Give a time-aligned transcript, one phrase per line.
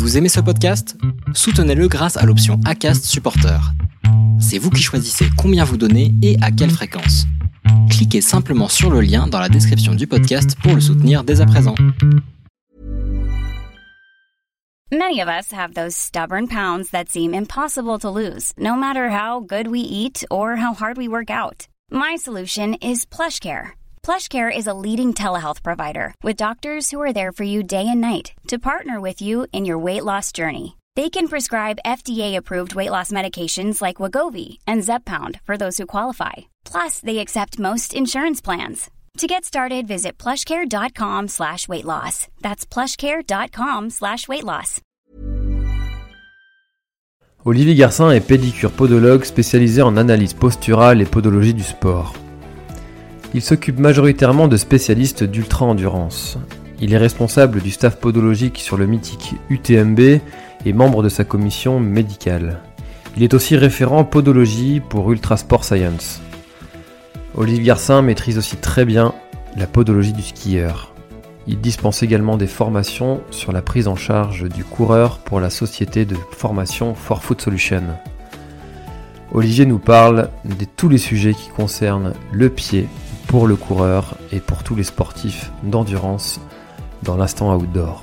[0.00, 0.96] Vous aimez ce podcast?
[1.34, 3.60] Soutenez-le grâce à l'option ACAST Supporter.
[4.40, 7.26] C'est vous qui choisissez combien vous donnez et à quelle fréquence.
[7.90, 11.46] Cliquez simplement sur le lien dans la description du podcast pour le soutenir dès à
[11.46, 11.74] présent.
[14.90, 19.40] Many of us have those stubborn pounds that seem impossible to lose, no matter how
[19.40, 21.68] good we eat or how hard we work out.
[21.92, 23.72] My solution is PlushCare.
[24.02, 28.00] PlushCare is a leading telehealth provider with doctors who are there for you day and
[28.00, 30.76] night to partner with you in your weight loss journey.
[30.96, 36.32] They can prescribe FDA-approved weight loss medications like Wagovi and Zepbound for those who qualify.
[36.64, 38.90] Plus, they accept most insurance plans.
[39.18, 42.26] To get started, visit plushcare.com slash weight loss.
[42.40, 44.80] That's plushcare.com slash weight loss.
[47.46, 52.12] Olivier Garcin est pédicure podologue spécialisé en analyse posturale et podologie du sport.
[53.32, 56.36] Il s'occupe majoritairement de spécialistes d'ultra-endurance.
[56.80, 61.78] Il est responsable du staff podologique sur le mythique UTMB et membre de sa commission
[61.78, 62.60] médicale.
[63.16, 66.20] Il est aussi référent podologie pour Ultra Sport Science.
[67.36, 69.14] Olivier Garcin maîtrise aussi très bien
[69.56, 70.92] la podologie du skieur.
[71.46, 76.04] Il dispense également des formations sur la prise en charge du coureur pour la société
[76.04, 77.82] de formation For Food Solution.
[79.32, 82.88] Olivier nous parle de tous les sujets qui concernent le pied
[83.30, 86.40] pour le coureur et pour tous les sportifs d'endurance
[87.04, 88.02] dans l'instant outdoor.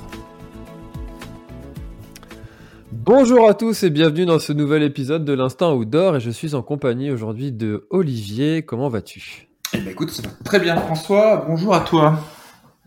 [2.92, 6.54] Bonjour à tous et bienvenue dans ce nouvel épisode de l'instant outdoor et je suis
[6.54, 8.62] en compagnie aujourd'hui de Olivier.
[8.62, 9.50] Comment vas-tu?
[9.74, 11.44] Eh ben écoute, ça va très bien François.
[11.46, 12.20] Bonjour à toi.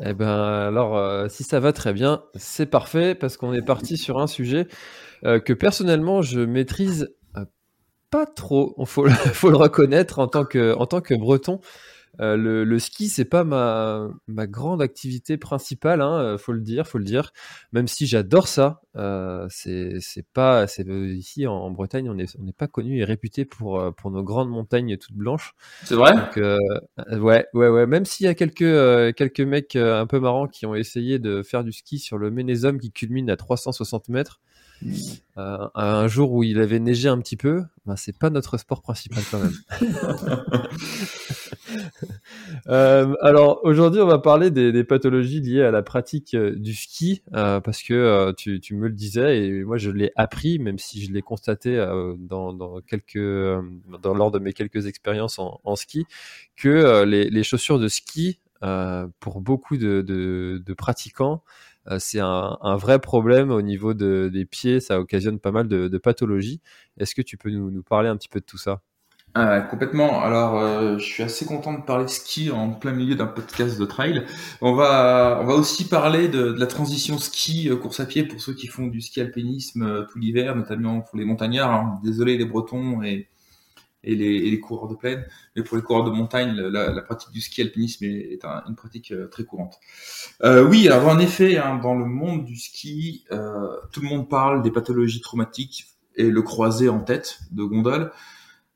[0.04, 3.98] Eh ben alors euh, si ça va très bien, c'est parfait parce qu'on est parti
[3.98, 4.68] sur un sujet
[5.26, 7.46] euh, que personnellement je maîtrise euh,
[8.10, 8.74] pas trop.
[8.80, 11.60] Il faut, faut, le reconnaître en tant que en tant que breton.
[12.20, 16.88] Euh, le, ski, c'est pas ma, ma, grande activité principale, hein, euh, faut le dire,
[16.88, 17.32] faut le dire.
[17.72, 22.56] Même si j'adore ça, euh, c'est pas, c'est ici en, Bretagne, on n'est on est
[22.56, 25.56] pas connu et réputé pour pour nos grandes montagnes toutes blanches.
[25.84, 26.14] C'est vrai?
[26.36, 27.88] ouais, ouais, ouais.
[27.88, 31.64] Même s'il y a quelques quelques mecs un peu marrants qui ont essayé de faire
[31.64, 34.42] du ski sur le Ménézum qui culmine à 360 mètres.
[35.38, 38.82] Euh, un jour où il avait neigé un petit peu, ben c'est pas notre sport
[38.82, 39.54] principal quand même.
[42.68, 46.74] euh, alors aujourd'hui, on va parler des, des, pathologies liées à la pratique euh, du
[46.74, 50.78] ski, euh, parce que tu, tu, me le disais et moi je l'ai appris, même
[50.78, 51.78] si je l'ai constaté
[52.20, 53.18] dans, dans, quelques,
[54.02, 56.06] dans lors de mes quelques expériences en, en ski,
[56.58, 58.40] que les, les, chaussures de ski,
[59.20, 61.42] pour beaucoup de, de, de pratiquants,
[62.00, 66.62] c'est un, vrai problème au niveau des pieds, ça occasionne pas mal de, pathologies.
[66.98, 68.82] Est-ce que tu peux nous, parler un petit peu de tout ça?
[69.34, 70.22] Ah, complètement.
[70.22, 73.86] Alors, euh, je suis assez content de parler ski en plein milieu d'un podcast de
[73.86, 74.26] trail.
[74.60, 78.42] On va, on va aussi parler de, la transition ski euh, course à pied pour
[78.42, 81.72] ceux qui font du ski alpinisme tout l'hiver, notamment pour les montagnards.
[81.72, 82.00] Hein.
[82.04, 83.30] Désolé les Bretons et
[84.04, 85.26] et les, et les, coureurs de plaine.
[85.56, 89.12] Mais pour les coureurs de montagne, la, la pratique du ski alpinisme est, une pratique
[89.12, 89.80] euh, très courante.
[90.44, 94.30] Euh, oui, alors en effet, hein, dans le monde du ski, euh, tout le monde
[94.30, 98.12] parle des pathologies traumatiques et le croisé en tête de gondole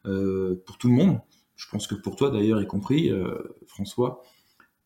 [0.06, 1.19] euh, pour tout le monde.
[1.56, 4.24] Je pense que pour toi d'ailleurs, y compris euh, François.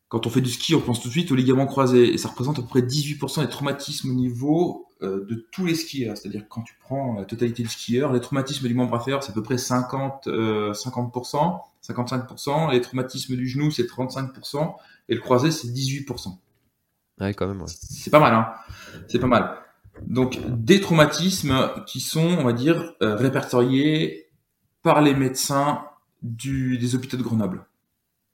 [0.09, 2.29] Quand on fait du ski, on pense tout de suite aux ligaments croisés et ça
[2.29, 6.17] représente à peu près 18% des traumatismes au niveau euh, de tous les skieurs.
[6.17, 9.33] C'est-à-dire quand tu prends la totalité du skieur, les traumatismes du membre inférieur, c'est à
[9.33, 12.71] peu près 50, 50%, 55%.
[12.71, 14.75] Les traumatismes du genou, c'est 35%.
[15.09, 16.37] Et le croisé, c'est 18%.
[17.19, 17.67] Ouais, quand même, ouais.
[17.67, 18.47] C'est pas mal, hein.
[19.07, 19.57] C'est pas mal.
[20.07, 24.29] Donc, des traumatismes qui sont, on va dire, euh, répertoriés
[24.81, 25.83] par les médecins
[26.21, 27.65] du, des hôpitaux de Grenoble.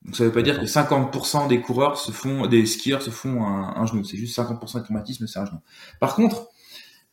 [0.05, 3.43] Donc ça veut pas dire que 50% des coureurs se font, des skieurs se font
[3.43, 4.03] un, un genou.
[4.03, 5.59] C'est juste 50% des traumatismes, c'est un genou.
[5.99, 6.49] Par contre,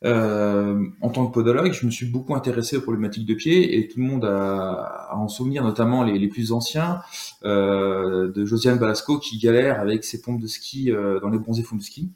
[0.05, 3.87] euh, en tant que podologue, je me suis beaucoup intéressé aux problématiques de pied et
[3.87, 6.99] tout le monde a, a en souvenir, notamment les, les plus anciens,
[7.45, 11.63] euh, de Josiane Balasco qui galère avec ses pompes de ski euh, dans les bronzés
[11.63, 12.11] fonds de ski.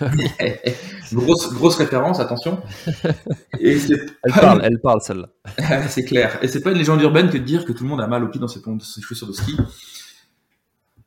[1.12, 2.60] grosse, grosse référence, attention.
[3.58, 5.28] Et elle, parle, elle parle celle-là.
[5.88, 6.38] c'est clair.
[6.42, 8.24] Et c'est pas une légende urbaine que de dire que tout le monde a mal
[8.24, 9.56] au pied dans ses, ses chaussures de ski.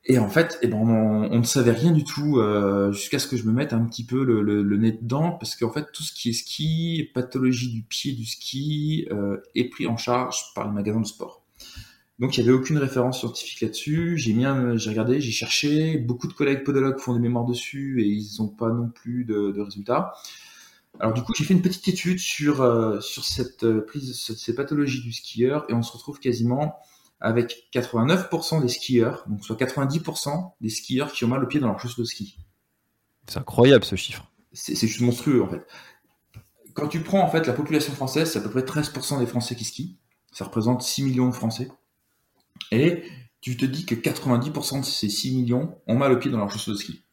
[0.06, 3.28] Et en fait, eh ben, on, on, ne savait rien du tout euh, jusqu'à ce
[3.28, 5.86] que je me mette un petit peu le, le, le nez dedans, parce qu'en fait,
[5.94, 10.54] tout ce qui est ski, pathologie du pied du ski, euh, est pris en charge
[10.56, 11.43] par les magasins de sport.
[12.20, 14.18] Donc il n'y avait aucune référence scientifique là-dessus.
[14.18, 15.98] J'ai bien, j'ai regardé, j'ai cherché.
[15.98, 19.52] Beaucoup de collègues podologues font des mémoires dessus et ils n'ont pas non plus de,
[19.52, 20.14] de, résultats.
[21.00, 24.56] Alors du coup, j'ai fait une petite étude sur euh, sur cette euh, prise, ces
[24.56, 26.76] pathologies du skieur et on se retrouve quasiment
[27.20, 31.68] avec 89% des skieurs, donc soit 90% des skieurs qui ont mal au pied dans
[31.68, 32.38] leur chaussures de ski.
[33.28, 34.30] C'est incroyable ce chiffre.
[34.52, 35.66] c'est juste monstrueux en fait.
[36.74, 39.56] Quand tu prends en fait la population française, c'est à peu près 13% des Français
[39.56, 39.98] qui skient.
[40.32, 41.70] Ça représente 6 millions de Français.
[42.72, 43.04] Et
[43.42, 46.50] tu te dis que 90% de ces 6 millions ont mal au pied dans leurs
[46.50, 47.04] chaussures de ski.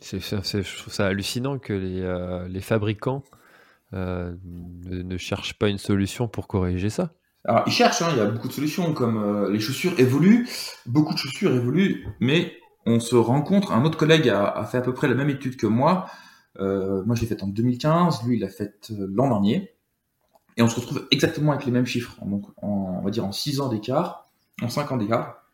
[0.00, 3.24] C'est, je trouve ça hallucinant que les, euh, fabricants
[3.94, 7.12] euh, ne, cherchent pas une solution pour corriger ça.
[7.44, 10.46] Alors, ils cherchent, hein, il y a beaucoup de solutions, comme euh, les chaussures évoluent,
[10.86, 12.52] beaucoup de chaussures évoluent, mais
[12.86, 15.66] on se rencontre, un autre collègue a, fait à peu près la même étude que
[15.66, 16.06] moi,
[16.58, 19.74] moi je l'ai faite en 2015, lui il l'a faite l'an dernier,
[20.58, 23.60] et on se retrouve exactement avec les mêmes chiffres, donc on va dire en 6
[23.60, 24.28] ans d'écart,
[24.60, 25.44] en 5 ans d'écart,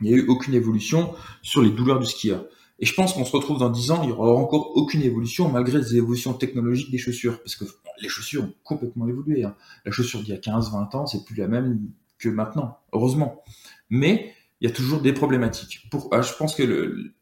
[0.00, 2.44] il n'y a eu aucune évolution sur les douleurs du skieur.
[2.78, 5.48] Et je pense qu'on se retrouve dans 10 ans, il n'y aura encore aucune évolution
[5.48, 7.38] malgré les évolutions technologiques des chaussures.
[7.42, 7.64] Parce que
[8.00, 9.44] les chaussures ont complètement évolué.
[9.44, 9.54] Hein.
[9.84, 11.80] La chaussure d'il y a 15-20 ans, c'est plus la même
[12.18, 13.42] que maintenant, heureusement.
[13.88, 15.86] Mais il y a toujours des problématiques.
[15.90, 17.12] Pour, ah, je pense que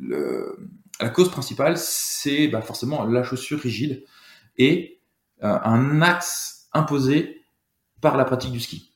[0.00, 4.04] la cause principale, c'est bah, forcément la chaussure rigide
[4.58, 5.00] et
[5.42, 7.42] euh, un axe imposé
[8.00, 8.90] par la pratique du ski.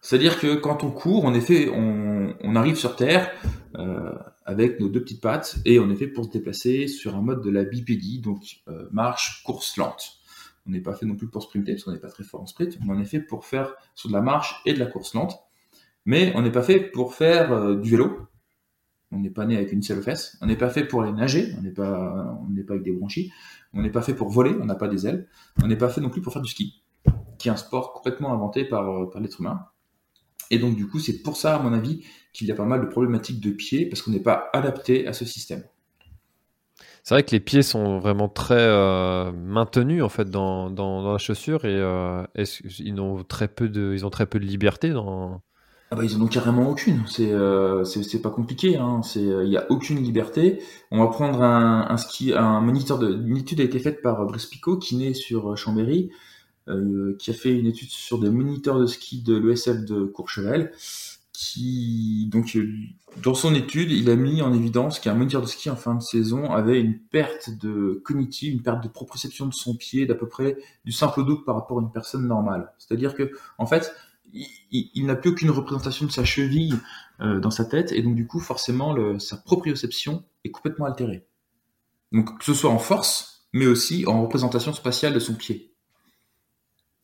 [0.00, 3.30] C'est-à-dire que quand on court, en effet, on, arrive sur Terre,
[3.76, 4.12] euh,
[4.44, 7.50] avec nos deux petites pattes et est fait pour se déplacer sur un mode de
[7.50, 10.18] la bipédie, donc euh, marche, course lente.
[10.66, 12.46] On n'est pas fait non plus pour sprinter parce qu'on n'est pas très fort en
[12.46, 15.14] sprint, mais on est fait pour faire sur de la marche et de la course
[15.14, 15.38] lente.
[16.06, 18.28] Mais on n'est pas fait pour faire euh, du vélo.
[19.14, 20.36] On n'est pas né avec une seule fesse.
[20.40, 21.54] On n'est pas fait pour aller nager.
[21.58, 22.36] On n'est pas,
[22.68, 23.32] avec des branchies.
[23.72, 24.54] On n'est pas fait pour voler.
[24.60, 25.28] On n'a pas des ailes.
[25.62, 26.82] On n'est pas fait non plus pour faire du ski,
[27.38, 29.66] qui est un sport complètement inventé par, euh, par l'être humain.
[30.50, 32.80] Et donc, du coup, c'est pour ça, à mon avis, qu'il y a pas mal
[32.80, 35.64] de problématiques de pieds parce qu'on n'est pas adapté à ce système.
[37.02, 41.66] C'est vrai que les pieds sont vraiment très euh, maintenus en fait dans, la chaussure
[41.66, 42.24] et euh,
[42.78, 45.42] ils ont très peu de liberté dans.
[45.94, 47.04] Ah bah, ils en ont carrément aucune.
[47.06, 47.84] C'est euh,
[48.20, 48.76] pas compliqué.
[48.76, 49.02] Hein.
[49.04, 50.60] C'est il y a aucune liberté.
[50.90, 54.46] On va prendre un, ski un moniteur de une étude a été faite par Brice
[54.46, 56.10] Picot qui naît sur Chambéry.
[57.20, 60.72] qui a fait une étude sur des moniteurs de ski de l'ESF de Courchevel
[61.32, 62.72] qui donc euh,
[63.22, 66.02] dans son étude, il a mis en évidence qu'un moniteur de ski en fin de
[66.02, 70.26] saison avait une perte de cognitive, une perte de proprioception de son pied d'à peu
[70.26, 72.72] près du simple double par rapport à une personne normale.
[72.78, 73.92] C'est-à-dire que en fait,
[74.34, 76.78] il, n'a plus aucune représentation de sa cheville
[77.20, 81.26] euh, dans sa tête et donc du coup forcément le, sa proprioception est complètement altérée.
[82.12, 85.72] Donc que ce soit en force, mais aussi en représentation spatiale de son pied.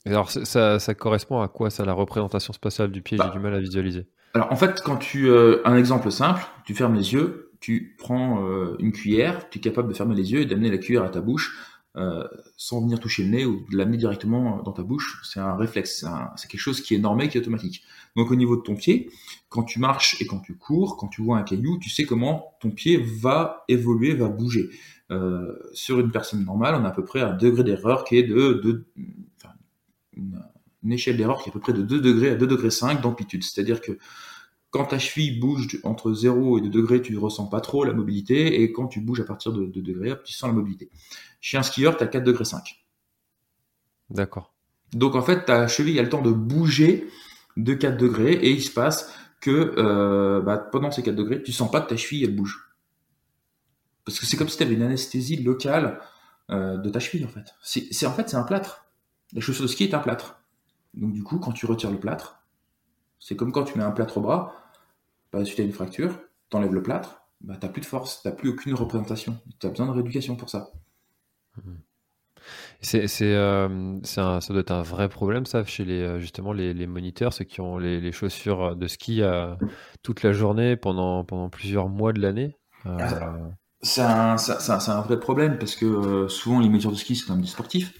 [0.05, 3.17] alors ça, ça, correspond à quoi ça, la représentation spatiale du pied?
[3.17, 4.09] J'ai bah, du mal à visualiser.
[4.35, 8.47] Alors en fait, quand tu euh, un exemple simple, tu fermes les yeux, tu prends
[8.47, 11.11] euh, une cuillère, tu es capable de fermer les yeux et d'amener la cuillère à
[11.11, 11.57] ta bouche
[11.97, 12.27] euh,
[12.57, 15.21] sans venir toucher le nez ou de l'amener directement dans ta bouche.
[15.25, 16.05] C'est un réflexe,
[16.37, 17.83] c'est quelque chose qui est normé, qui est automatique.
[18.17, 19.11] Donc au niveau de ton pied,
[19.49, 22.55] quand tu marches et quand tu cours, quand tu vois un caillou, tu sais comment
[22.61, 24.71] ton pied va évoluer, va bouger.
[25.73, 28.85] sur une personne normale, on a à peu près un degré d'erreur qui est de,
[30.83, 33.01] une échelle d'erreur qui est à peu près de 2 degrés à 2 degrés 5
[33.01, 33.43] d'amplitude.
[33.45, 33.99] C'est-à-dire que
[34.71, 37.93] quand ta cheville bouge entre 0 et 2 degrés, tu ne ressens pas trop la
[37.93, 40.91] mobilité, et quand tu bouges à partir de 2 degrés, tu sens la mobilité.
[41.41, 42.85] Chez un skieur, tu as 4 degrés 5.
[44.11, 44.55] D'accord.
[44.93, 47.09] Donc en fait, ta cheville a le temps de bouger
[47.57, 51.53] de 4 degrés, et il se passe que euh, bah, pendant ces 4 degrés, tu
[51.53, 52.71] sens pas que ta cheville, elle bouge.
[54.05, 56.01] Parce que c'est comme si tu avais une anesthésie locale
[56.51, 57.55] euh, de ta cheville, en fait.
[57.63, 58.87] C'est en fait, c'est un plâtre.
[59.33, 60.43] La chaussure de ski est un plâtre.
[60.95, 62.40] Donc du coup, quand tu retires le plâtre,
[63.21, 64.53] c'est comme quand tu mets un plâtre au bras,
[65.33, 66.19] bah, si tu as une fracture,
[66.51, 69.39] tu enlèves le plâtre, bah, tu n'as plus de force, tu n'as plus aucune représentation.
[69.61, 70.73] Tu as besoin de rééducation pour ça.
[72.81, 77.33] C'est, euh, ça doit être un vrai problème, ça, chez les, euh, justement les, moniteurs,
[77.33, 79.55] ceux qui ont les, chaussures de ski euh,
[80.03, 82.57] toute la journée pendant, pendant plusieurs mois de l'année.
[82.87, 83.37] Ah,
[83.83, 87.43] c'est un, un, vrai problème parce que souvent les moniteurs de ski, c'est quand même
[87.43, 87.93] des sportifs.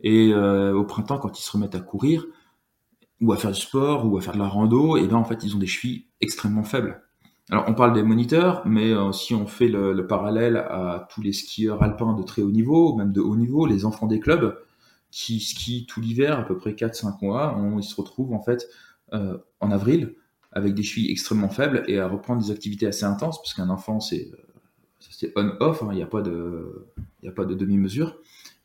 [0.00, 2.26] Et euh, au printemps, quand ils se remettent à courir,
[3.20, 5.42] ou à faire du sport, ou à faire de la rando, et ben en fait,
[5.42, 7.02] ils ont des chevilles extrêmement faibles.
[7.50, 11.32] Alors, on parle des moniteurs, mais euh, si on fait le, parallèle à tous les
[11.32, 14.58] skieurs alpins de très haut niveau, même de haut niveau, les enfants des clubs,
[15.10, 18.68] qui skient tout l'hiver, à peu près 4-5 mois, ils se retrouvent en fait
[19.14, 20.14] euh, en avril
[20.50, 24.00] avec des chevilles extrêmement faibles et à reprendre des activités assez intenses, parce qu'un enfant,
[24.00, 24.30] c'est
[25.36, 26.86] on-off, hein, il n'y a pas de,
[27.26, 28.16] a pas de demi-mesure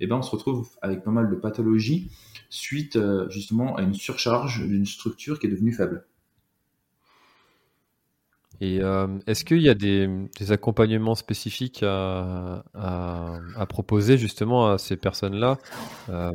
[0.02, 2.12] eh ben on se retrouve avec pas mal de pathologies
[2.50, 6.06] suite euh, justement à une surcharge d'une structure qui est devenue faible.
[8.64, 12.64] Et euh, est-ce qu'il y a des, accompagnements spécifiques à,
[13.70, 15.58] proposer justement à ces personnes-là?
[16.10, 16.32] Euh,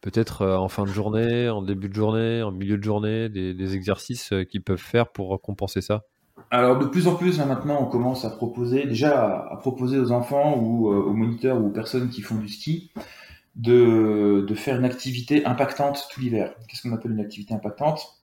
[0.00, 4.32] Peut-être en fin de journée, en début de journée, en milieu de journée, des, exercices
[4.50, 6.02] qu'ils peuvent faire pour compenser ça?
[6.50, 10.58] Alors de plus en plus maintenant on commence à proposer déjà à, proposer aux enfants
[10.58, 12.90] ou aux moniteurs ou aux personnes qui font du ski
[13.56, 16.54] de, de faire une activité impactante tout l'hiver.
[16.68, 18.22] Qu'est-ce qu'on appelle une activité impactante?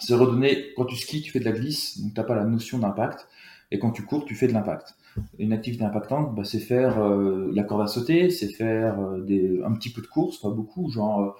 [0.00, 2.44] C'est redonner, quand tu skis, tu fais de la glisse, donc tu n'as pas la
[2.44, 3.26] notion d'impact,
[3.70, 4.94] et quand tu cours, tu fais de l'impact.
[5.38, 9.72] Une activité impactante, bah, c'est faire euh, la corde à sauter, c'est faire euh, un
[9.72, 11.36] petit peu de course, pas beaucoup, genre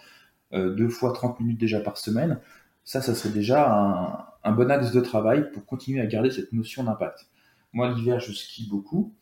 [0.53, 2.41] euh, deux fois 30 minutes déjà par semaine.
[2.85, 6.85] Ça, ça serait déjà un, bon axe de travail pour continuer à garder cette notion
[6.85, 7.27] d'impact.
[7.73, 9.15] Moi, l'hiver, je skie beaucoup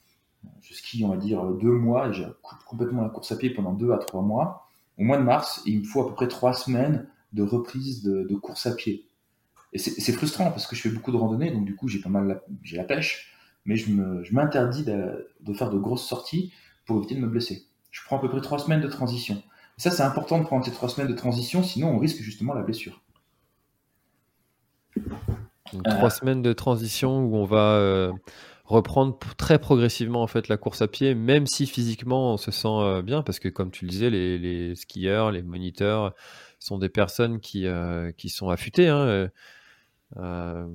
[0.62, 2.26] je skie, on va dire, deux mois, et j'ai
[2.66, 4.68] complètement la course à pied pendant deux à trois mois.
[4.98, 8.34] Au mois de mars, il me faut à peu près trois semaines de reprise de,
[8.36, 9.06] course à pied.
[9.72, 12.08] Et c'est frustrant parce que je fais beaucoup de randonnées, donc du coup j'ai pas
[12.08, 13.34] mal j'ai la pêche,
[13.66, 13.92] mais je
[14.32, 16.52] m'interdis de, de, faire de grosses sorties
[16.86, 17.66] pour éviter de me blesser.
[17.90, 19.42] Je prends à peu près trois semaines de transition.
[19.76, 22.54] Et ça c'est important de prendre ces trois semaines de transition, sinon on risque justement
[22.54, 23.02] la blessure.
[25.84, 26.10] Trois euh.
[26.10, 28.12] semaines de transition où on va euh,
[28.64, 32.68] reprendre très progressivement en fait la course à pied, même si physiquement on se sent
[32.68, 36.14] euh, bien, parce que comme tu le disais, les, skieurs, les moniteurs
[36.58, 37.66] sont des personnes qui,
[38.16, 38.88] qui sont affûtées.
[38.88, 39.30] Hein,
[40.16, 40.66] euh,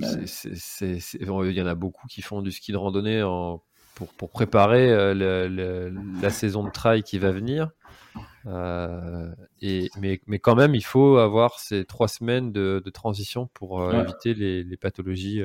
[0.00, 3.20] il y en a beaucoup qui font du ski de randonnée
[3.94, 7.70] pour, pour, préparer la saison de trail qui va venir.
[8.46, 14.34] Et, mais, mais, quand même, il faut avoir ces trois semaines de, transition pour éviter
[14.34, 15.42] les, les pathologies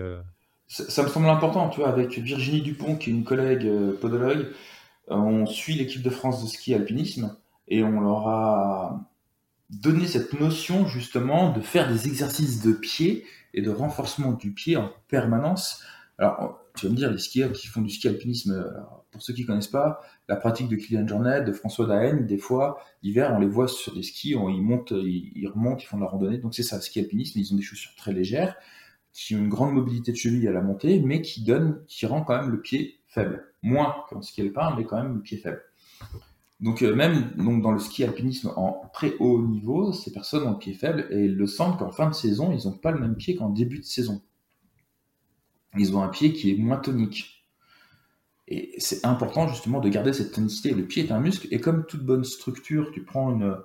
[0.67, 4.47] ça, me semble important, tu vois, avec Virginie Dupont, qui est une collègue euh, podologue,
[5.11, 7.37] euh, on suit l'équipe de France de ski alpinisme
[7.67, 8.99] et on leur a
[9.69, 14.75] donné cette notion justement de faire des exercices de pied et de renforcement du pied
[14.77, 15.83] en permanence.
[16.17, 18.71] Alors, tu vas me dire, les skieurs qui font du ski alpinisme,
[19.11, 22.79] pour ceux qui connaissent pas, la pratique de Kylian Jornet, de François Daen, des fois,
[23.03, 26.07] l'hiver, on les voit sur des skis, ils montent, ils, remontent, ils font de la
[26.07, 26.37] randonnée.
[26.37, 28.55] Donc c'est ça, ski alpinisme, ils ont des chaussures très légères
[29.15, 32.21] qui ont une grande mobilité de cheville à la montée, mais qui donne, qui rend
[32.21, 33.45] quand même le pied faible.
[33.63, 35.61] Moins qu'en ski alpin, mais quand même le pied faible.
[36.59, 40.51] Donc euh, même donc dans le ski alpinisme en très haut niveau, ces personnes ont
[40.51, 42.99] le pied faible et ils le sentent qu'en fin de saison, ils n'ont pas le
[42.99, 44.21] même pied qu'en début de saison.
[45.77, 47.45] Ils ont un pied qui est moins tonique.
[48.47, 50.71] Et c'est important justement de garder cette tonicité.
[50.71, 53.57] Le pied est un muscle et comme toute bonne structure, tu prends une,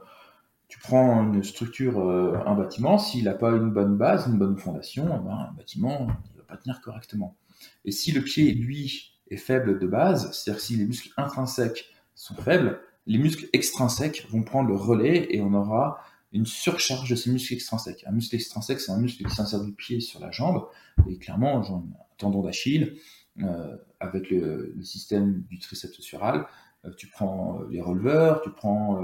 [0.68, 4.56] tu prends une structure, euh, un bâtiment, s'il n'a pas une bonne base, une bonne
[4.56, 7.36] fondation, eh ben, un bâtiment ne va pas tenir correctement.
[7.84, 12.34] Et si le pied, lui, est faible de base, c'est-à-dire si les muscles intrinsèques sont
[12.34, 15.98] faibles, les muscles extrinsèques vont prendre le relais et on aura
[16.32, 18.04] une surcharge de ces muscles extrinsèques.
[18.06, 20.66] Un muscle extrinsèque, c'est un muscle qui s'insère du pied sur la jambe,
[21.08, 21.84] et clairement, un
[22.18, 22.96] tendon d'Achille,
[23.42, 26.46] euh, avec le, système du triceps sural,
[26.84, 29.02] euh, tu prends les releveurs, tu prends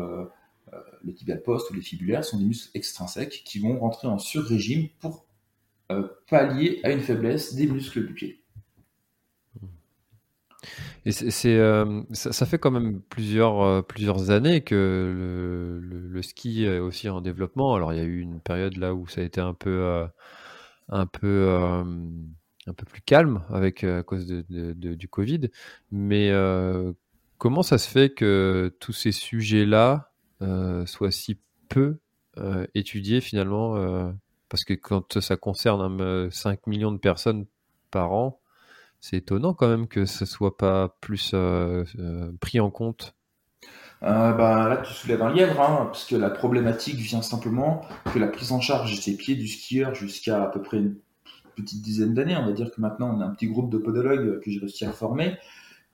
[0.72, 4.18] euh, le tibial post ou les fibulaires sont des muscles extrinsèques qui vont rentrer en
[4.18, 5.26] sur-régime pour
[5.92, 8.42] euh, pallier à une faiblesse des muscles du pied.
[11.04, 17.08] Et c'est, euh, ça, fait quand même plusieurs, plusieurs années que le, ski est aussi
[17.08, 17.74] en développement.
[17.74, 20.04] Alors il y a eu une période là où ça a été un peu,
[20.88, 21.48] un peu,
[22.66, 25.50] un peu plus calme avec à cause de, du Covid.
[25.92, 26.32] Mais
[27.38, 30.10] comment ça se fait que tous ces sujets-là
[30.42, 31.98] euh, soit si peu
[32.36, 34.12] euh, étudié finalement, euh,
[34.50, 37.46] parce que quand ça concerne 5 millions de personnes
[37.90, 38.40] par an,
[39.00, 41.34] c'est étonnant quand même que ce soit pas plus
[42.40, 43.14] pris en compte.
[44.02, 48.28] bah, là, tu soulèves un lièvre, hein, parce que la problématique vient simplement que la
[48.28, 50.96] prise en charge des pieds du skieur jusqu'à à peu près une
[51.56, 54.40] petite dizaine d'années, on va dire que maintenant on a un petit groupe de podologues
[54.40, 55.36] que j'ai réussi à former,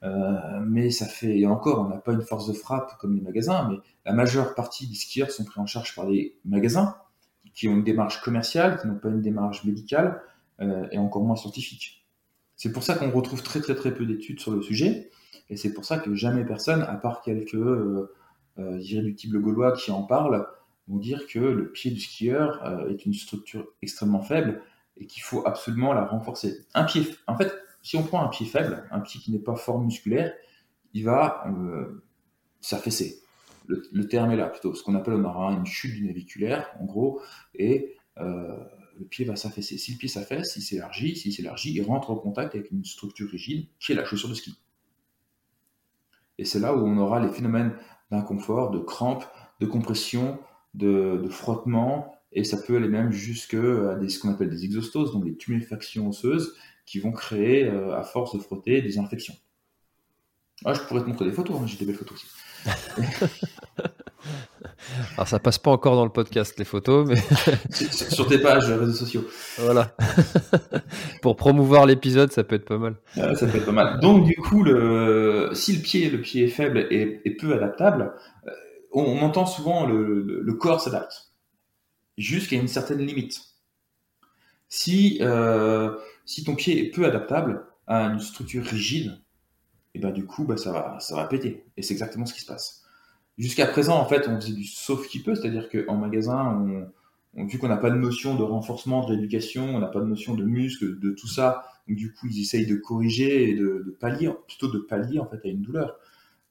[0.03, 3.21] euh, mais ça fait, et encore, on n'a pas une force de frappe comme les
[3.21, 6.97] magasins, mais la majeure partie des skieurs sont pris en charge par des magasins
[7.55, 10.21] qui ont une démarche commerciale, qui n'ont pas une démarche médicale
[10.61, 12.02] euh, et encore moins scientifique.
[12.63, 15.11] C'est pour ça qu'on retrouve très très très peu d'études sur le sujet,
[15.51, 18.15] et c'est pour ça que jamais personne, à part quelques euh,
[18.61, 20.47] euh, irréductibles gaulois qui en parlent,
[20.87, 24.63] vont dire que le pied du skieur euh, est une structure extrêmement faible
[24.97, 26.65] et qu'il faut absolument la renforcer.
[26.75, 27.53] Un pied, en fait,
[27.83, 30.33] si on prend un pied faible, un pied qui n'est pas fort musculaire,
[30.95, 31.45] il va
[32.61, 33.23] s'affaisser.
[33.67, 34.73] Le, terme est là plutôt.
[34.75, 37.23] Ce qu'on appelle, on aura une chute du naviculaire, en gros,
[37.57, 37.97] et
[38.99, 39.79] le pied va s'affaisser.
[39.79, 41.17] Si le pied s'affaisse, il s'élargit.
[41.17, 44.35] S'il s'élargit, il rentre en contact avec une structure rigide qui est la chaussure de
[44.35, 44.55] ski.
[46.39, 47.75] Et c'est là où on aura les phénomènes
[48.11, 49.25] d'inconfort, de crampes,
[49.61, 50.39] de compression,
[50.75, 55.37] de, frottement, et ça peut aller même jusqu'à ce qu'on appelle des exostoses, donc des
[55.37, 56.55] tuméfactions osseuses,
[56.87, 59.35] qui vont créer, euh, à force de frotter, des infections.
[60.65, 62.27] Ah, je pourrais te montrer des photos, hein, j'ai des belles photos aussi.
[65.15, 67.17] Alors ça passe pas encore dans le podcast les photos, mais
[67.71, 69.25] sur tes pages réseaux sociaux.
[69.59, 69.95] Voilà.
[71.23, 72.97] Pour promouvoir l'épisode, ça peut être pas mal.
[73.15, 74.01] ça peut être pas mal.
[74.01, 75.51] Donc du coup, le...
[75.55, 78.13] si le pied, le pied est faible et, peu adaptable,
[78.47, 78.51] euh,
[78.93, 81.33] on, entend souvent le, le, corps s'adapte
[82.19, 83.41] jusqu'à une certaine limite.
[84.69, 89.19] Si euh, si ton pied est peu adaptable à une structure rigide,
[89.95, 91.65] et ben du coup, bah, ça va ça va péter.
[91.77, 92.82] Et c'est exactement ce qui se passe.
[93.39, 96.91] Jusqu'à présent, en fait, on faisait du sauf qui peut, c'est-à-dire qu'en magasin,
[97.35, 100.07] on, vu qu'on n'a pas de notion de renforcement, de rééducation, on n'a pas de
[100.07, 104.31] notion de muscle, de tout ça, du coup, ils essayent de corriger et de, pallier,
[104.47, 105.99] plutôt de pallier en fait à une douleur.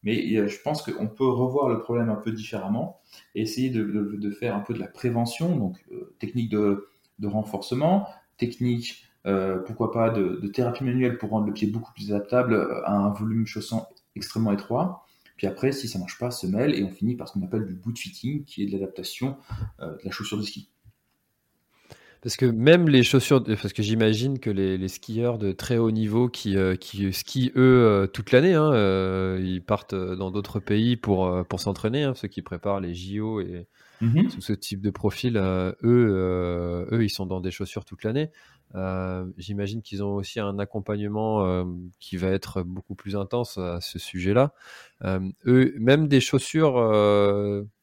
[0.04, 3.00] Mais euh, je pense qu'on peut revoir le problème un peu différemment
[3.36, 6.88] et essayer de, faire un peu de la prévention, donc euh, technique de,
[7.24, 8.08] renforcement,
[8.38, 12.94] technique, euh, pourquoi pas, de, thérapie manuelle pour rendre le pied beaucoup plus adaptable à
[12.94, 15.06] un volume chaussant extrêmement étroit.
[15.38, 17.74] Puis après, si ça marche pas, semelle et on finit par ce qu'on appelle du
[17.74, 19.38] boot fitting, qui est de l'adaptation
[19.80, 20.70] euh, de la chaussure de ski.
[22.22, 26.30] Parce que même les chaussures, parce que j'imagine que les, skieurs de très haut niveau
[26.30, 26.76] qui, euh,
[27.12, 32.14] skient eux euh, toute l'année, hein, ils partent dans d'autres pays pour, pour s'entraîner, hein,
[32.14, 33.68] ceux qui préparent les JO et
[34.01, 38.31] mm ce type de profil, eux, eux, ils sont dans des chaussures toute l'année.
[38.75, 41.65] Euh, j'imagine qu'ils ont aussi un accompagnement euh,
[42.00, 44.53] qui va être beaucoup plus intense à ce sujet-là.
[45.03, 46.75] Euh, eux, même des chaussures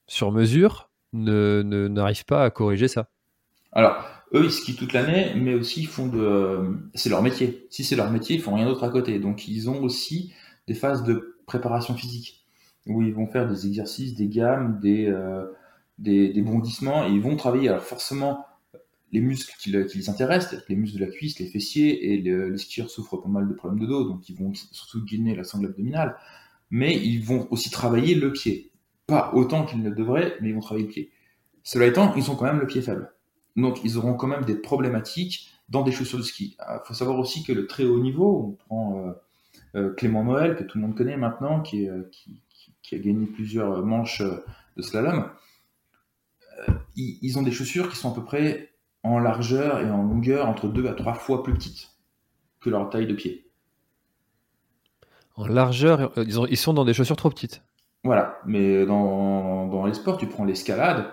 [0.06, 3.08] sur mesure ne, n'arrivent pas à corriger ça.
[3.72, 6.78] Alors, eux, ils skient toute l'année, mais aussi ils font de.
[6.94, 7.66] C'est leur métier.
[7.70, 9.18] Si c'est leur métier, ils font rien d'autre à côté.
[9.18, 10.32] Donc, ils ont aussi
[10.66, 12.46] des phases de préparation physique
[12.86, 15.14] où ils vont faire des exercices, des gammes, des,
[15.98, 17.68] des, bondissements et ils vont travailler.
[17.68, 18.46] Alors, forcément,
[19.12, 22.90] les muscles qui, les intéressent, les muscles de la cuisse, les fessiers, et les skieurs
[22.90, 26.16] souffrent pas mal de problèmes de dos, donc ils vont surtout gainer la sangle abdominale,
[26.70, 28.70] mais ils vont aussi travailler le pied.
[29.06, 31.10] Pas autant qu'ils ne devraient, mais ils vont travailler le pied.
[31.62, 33.12] Cela étant, ils ont quand même le pied faible.
[33.56, 36.56] Donc ils auront quand même des problématiques dans des chaussures de ski.
[36.58, 39.12] Il ah, faut savoir aussi que le très haut niveau, on prend euh,
[39.74, 42.02] euh, Clément Noël, que tout le monde connaît maintenant, qui, euh,
[42.82, 45.30] qui a gagné plusieurs manches de slalom,
[46.96, 48.70] ils ont des chaussures qui sont à peu près
[49.02, 51.90] en largeur et en longueur entre 2 à 3 fois plus petites
[52.60, 53.48] que leur taille de pied.
[55.36, 57.62] En largeur, euh, ils, sont dans des chaussures trop petites.
[58.02, 61.06] Voilà, mais dans, les sports, tu prends l'escalade.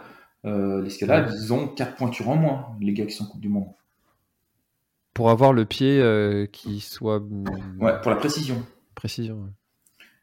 [0.46, 3.70] Euh, l'escalade, ils ont 4 pointures en moins, les gars qui sont Coupe du Monde.
[5.14, 7.22] Pour avoir le pied euh, qui soit.
[7.80, 8.64] Ouais, pour la précision.
[8.96, 9.48] Précision,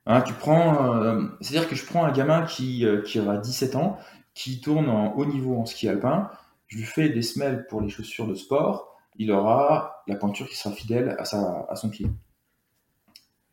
[0.07, 1.03] hein, tu prends.
[1.41, 3.99] C'est-à-dire que je prends un gamin qui, qui aura 17 ans,
[4.35, 6.31] qui tourne en haut niveau en ski alpin
[6.73, 10.57] je lui fais des semelles pour les chaussures de sport, il aura la pointure qui
[10.57, 12.07] sera fidèle à, son pied.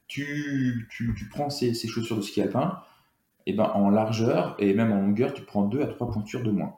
[0.07, 2.79] Tu, tu, prends ces, chaussures de ski alpin,
[3.45, 6.51] et ben en largeur et même en longueur, tu prends deux à trois pointures de
[6.51, 6.77] moins.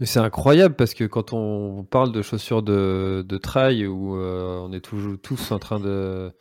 [0.00, 4.72] C'est incroyable parce que quand on parle de chaussures de, de trail où euh, on
[4.72, 6.32] est toujours tous en train de,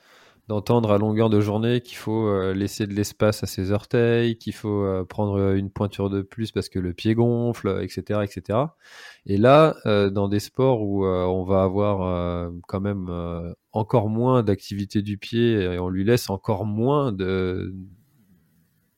[0.47, 4.53] d'entendre à longueur de journée qu'il faut euh, laisser de l'espace à ses orteils, qu'il
[4.53, 8.59] faut euh, prendre euh, une pointure de plus parce que le pied gonfle, etc., etc.
[9.25, 15.17] Et là, dans des sports où on va avoir quand même encore moins d'activité du
[15.17, 17.73] pied et on lui laisse encore moins de,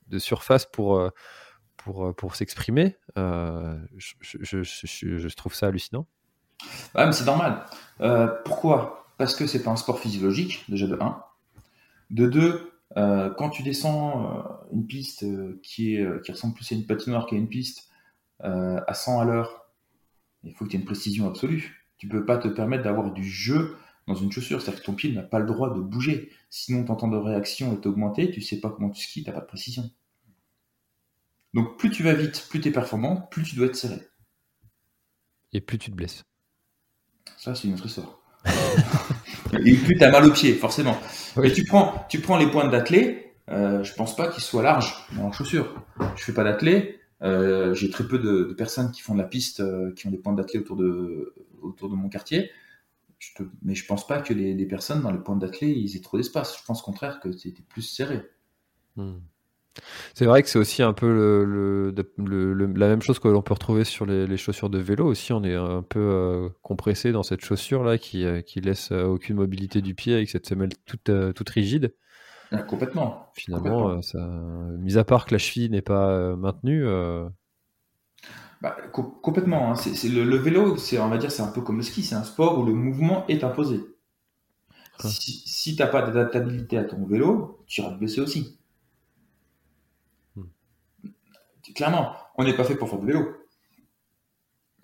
[0.09, 1.01] de surface pour
[1.77, 6.07] pour, pour s'exprimer, je, je, trouve ça hallucinant.
[6.93, 7.63] Ouais, mais c'est normal.
[8.43, 9.07] pourquoi?
[9.17, 11.23] Parce que c'est pas un sport physiologique, déjà de 1.
[12.09, 14.41] De deux, euh, quand tu descends euh,
[14.71, 17.89] une piste euh, qui, est, qui ressemble plus à une patinoire qu'à une piste
[18.39, 19.71] à 100 à l'heure,
[20.43, 21.87] il faut que tu aies une précision absolue.
[21.97, 25.11] Tu peux pas te permettre d'avoir du jeu dans une chaussure, c'est-à-dire que ton pied
[25.11, 26.31] n'a pas le droit de bouger.
[26.51, 29.35] Sinon, ton temps de réaction est augmenté, tu sais pas comment tu skis, tu n'as
[29.35, 29.89] pas de précision.
[31.55, 33.99] Donc plus tu vas vite, plus tu es performant, plus tu dois être serré.
[35.51, 36.23] Et plus tu te blesses.
[37.37, 38.16] Ça, c'est une autre histoire.
[39.65, 40.97] Et plus t'as mal au pied, forcément.
[41.43, 44.93] Et tu prends, tu prends les pointes d'athlée, euh, je pense pas qu'ils soient larges
[45.15, 45.73] dans la chaussure.
[46.15, 49.61] Je fais pas d'athlée, euh, j'ai très peu de, personnes qui font de la piste,
[49.61, 52.51] euh, qui ont des pointes d'athlée autour de, autour de mon quartier.
[53.19, 53.31] Je
[53.63, 56.57] mais je pense pas que les, personnes dans les pointes d'athlée, ils aient trop d'espace.
[56.59, 58.21] Je pense au contraire que c'était plus serré.
[58.95, 59.17] Hmm.
[60.13, 61.93] C'est vrai que c'est aussi un peu le,
[62.75, 65.33] la même chose que l'on peut retrouver sur les, chaussures de vélo aussi.
[65.33, 69.03] On est un peu euh, compressé dans cette chaussure là qui, euh, qui laisse euh,
[69.03, 71.93] aucune mobilité du pied avec cette semelle toute, toute rigide.
[72.51, 73.29] Ah, complètement.
[73.33, 74.19] Finalement, Ça,
[74.79, 76.85] mis à part que la cheville n'est pas maintenue.
[78.61, 78.75] Bah,
[79.21, 79.73] complètement.
[79.73, 79.75] Hein.
[80.03, 82.03] Le, vélo, c'est on va dire, c'est un peu comme le ski.
[82.03, 83.81] C'est un sport où le mouvement est imposé.
[84.99, 85.07] Ah.
[85.07, 88.56] Si, si tu n'as pas d'adaptabilité à ton vélo, tu iras te blesser aussi.
[91.77, 93.25] Clairement, On n'est pas fait pour faire du vélo.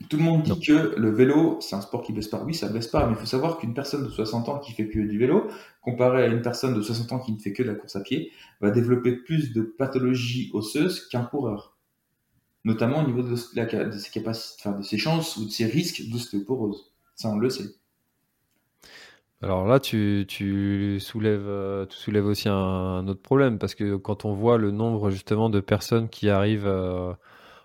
[0.10, 2.44] Tout le monde dit que le vélo, c'est un sport qui blesse pas.
[2.44, 4.88] Oui, ça blesse pas, mais il faut savoir qu'une personne de 60 ans qui fait
[4.88, 5.50] que du vélo,
[5.82, 8.02] comparée à une personne de 60 ans qui ne fait que de la course à
[8.02, 11.78] pied, va développer plus de pathologies osseuses qu'un coureur.
[12.64, 16.94] Notamment au niveau de, ses capacités, de ses chances ou de ses risques d'ostéoporose.
[17.16, 17.70] Ça, on le sait.
[19.44, 20.26] Alors là, tu,
[21.02, 25.50] soulèves, euh, soulèves aussi un, autre problème, parce que quand on voit le nombre justement
[25.50, 27.12] de personnes qui arrivent euh,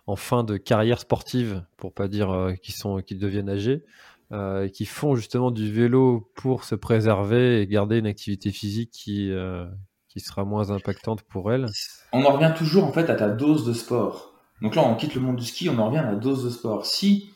[0.08, 3.84] en fin de carrière sportive, pour pas dire euh, qui sont qui deviennent âgés,
[4.74, 9.32] qui font justement du vélo pour se préserver et garder une activité physique qui
[10.08, 11.66] qui sera moins impactante pour elles.
[12.12, 14.34] On en revient toujours en fait à ta dose de sport.
[14.60, 16.50] Donc là, on quitte le monde du ski, on en revient à la dose de
[16.50, 16.84] sport.
[16.84, 17.30] Si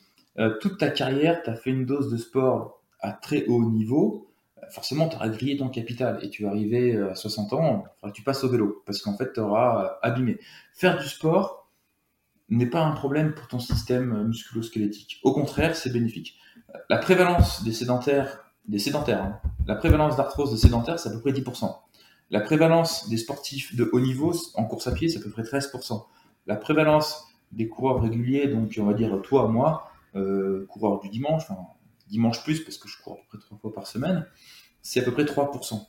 [0.61, 4.32] toute ta carrière, tu as fait une dose de sport à très haut niveau,
[4.71, 8.45] forcément, tu auras grillé ton capital et tu es arrivé à 60 ans, tu passes
[8.45, 10.39] au vélo parce qu'en fait, tu auras abîmé.
[10.73, 11.63] Faire du sport,
[12.53, 15.21] n'est pas un problème pour ton système musculo-squelettique.
[15.23, 16.37] Au contraire, c'est bénéfique.
[16.91, 21.21] La prévalence des sédentaires, des sédentaires, hein, la prévalence d'arthrose des sédentaires, c'est à peu
[21.21, 21.75] près 10%.
[22.31, 25.43] La prévalence des sportifs de haut niveau en course à pied, c'est à peu près
[25.43, 26.05] 13%.
[26.47, 31.45] La prévalence des coureurs réguliers, donc on va dire toi, moi, euh, coureur du dimanche,
[32.13, 34.27] dimanche plus parce que je cours à peu près trois fois par semaine,
[34.83, 35.87] c'est à peu près 3%.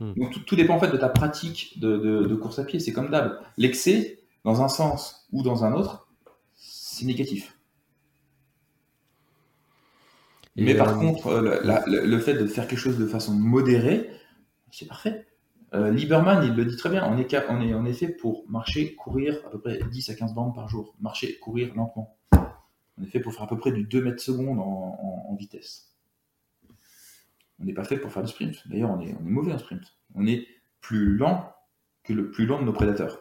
[0.00, 0.14] Hmm.
[0.14, 3.10] Donc tout, dépend en fait de ta pratique de, de course à pied, c'est comme
[3.10, 3.40] d'hab.
[3.56, 6.08] L'excès, dans un sens ou dans un autre,
[6.56, 7.56] c'est négatif.
[10.56, 14.10] Mais par euh, contre, euh, le, fait de faire quelque chose de façon modérée,
[14.70, 15.26] c'est parfait.
[15.74, 18.94] Euh, Lieberman, il le dit très bien, on est, on est en effet pour marcher,
[18.94, 20.94] courir à peu près 10 à 15 bandes par jour.
[21.00, 22.16] Marcher, courir lentement.
[23.02, 25.92] On est fait pour faire à peu près du 2 mètres secondes en, vitesse.
[27.58, 28.68] On n'est pas fait pour faire du sprint.
[28.68, 29.96] D'ailleurs, on est, on est mauvais en sprint.
[30.14, 30.46] On est
[30.80, 31.52] plus lent
[32.04, 33.18] que le plus lent de nos prédateurs.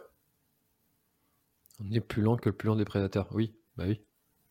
[1.80, 3.28] On est plus lent que le plus lent des prédateurs.
[3.32, 4.02] Oui, bah oui.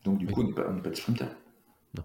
[0.05, 1.37] Donc du coup, on n'est pas, pas des sprinters.
[1.95, 2.05] Non.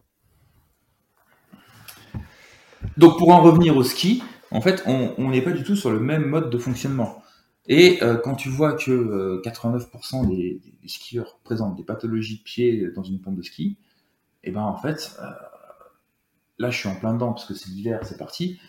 [2.97, 5.99] Donc pour en revenir au ski, en fait, on n'est pas du tout sur le
[5.99, 7.23] même mode de fonctionnement.
[7.67, 12.87] Et euh, quand tu vois que 89% euh, des, skieurs présentent des pathologies de pied
[12.95, 13.77] dans une pompe de ski,
[14.43, 15.25] et eh ben en fait, euh,
[16.59, 18.59] là je suis en plein dedans parce que c'est l'hiver, c'est parti.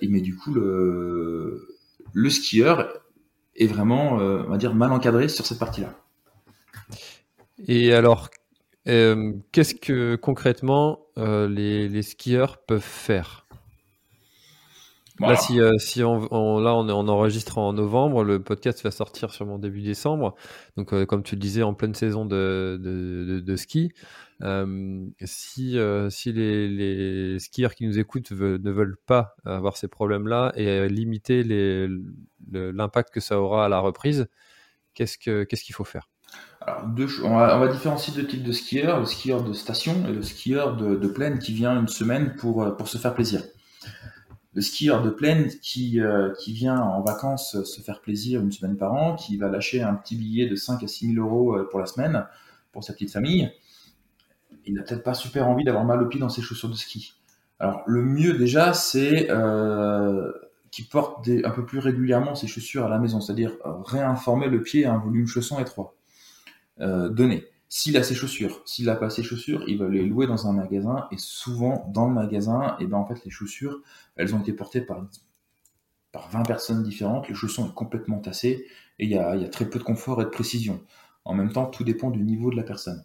[0.00, 1.66] et mais du coup, le,
[2.30, 2.88] skieur
[3.56, 5.98] est vraiment, on va dire, mal encadré sur cette partie-là.
[7.66, 8.30] Et alors,
[8.84, 13.45] qu'est-ce que concrètement les, skieurs peuvent faire?
[15.20, 19.58] Là, si, si on, là on, on, enregistre en novembre, le podcast va sortir sûrement
[19.58, 20.34] début décembre.
[20.76, 23.92] Donc, comme tu le disais, en pleine saison de, de, de ski.
[24.42, 29.88] Euh, si euh, si les, les, skieurs qui nous écoutent ne veulent pas avoir ces
[29.88, 31.42] problèmes-là et limiter
[32.52, 34.26] l'impact que ça aura à la reprise,
[34.94, 36.08] qu'est-ce qu'il faut faire?
[36.60, 40.06] Alors, deux, on, va, on, va, différencier deux types de skieurs, le skieur de station
[40.08, 43.14] et le skieur de, de plaine qui vient une semaine pour, euh, pour se faire
[43.14, 43.42] plaisir.
[44.56, 46.00] Le skieur de plaine qui,
[46.40, 49.94] qui vient en vacances se faire plaisir une semaine par an, qui va lâcher un
[49.94, 52.26] petit billet de 5 à 6 000 euros pour la semaine
[52.76, 53.50] pour sa petite famille,
[54.66, 57.14] il n'a peut-être pas super envie d'avoir mal au pied dans ses chaussures de ski.
[57.58, 60.30] Alors le mieux déjà, c'est euh,
[60.70, 64.62] qu'il porte un peu plus régulièrement ses chaussures à la maison, c'est-à-dire euh, réinformer le
[64.62, 65.94] pied à un volume chausson étroit.
[66.80, 67.46] Euh, donné.
[67.68, 70.52] S'il a ses chaussures, s'il n'a pas ses chaussures, il va les louer dans un
[70.52, 73.80] magasin et souvent dans le magasin, et ben en fait les chaussures,
[74.14, 75.04] elles ont été portées par
[76.12, 78.66] par 20 personnes différentes, le chausson est complètement tassé
[78.98, 80.82] et il y a, y très peu de confort et de précision.
[81.26, 83.04] En même temps, tout dépend du niveau de la personne.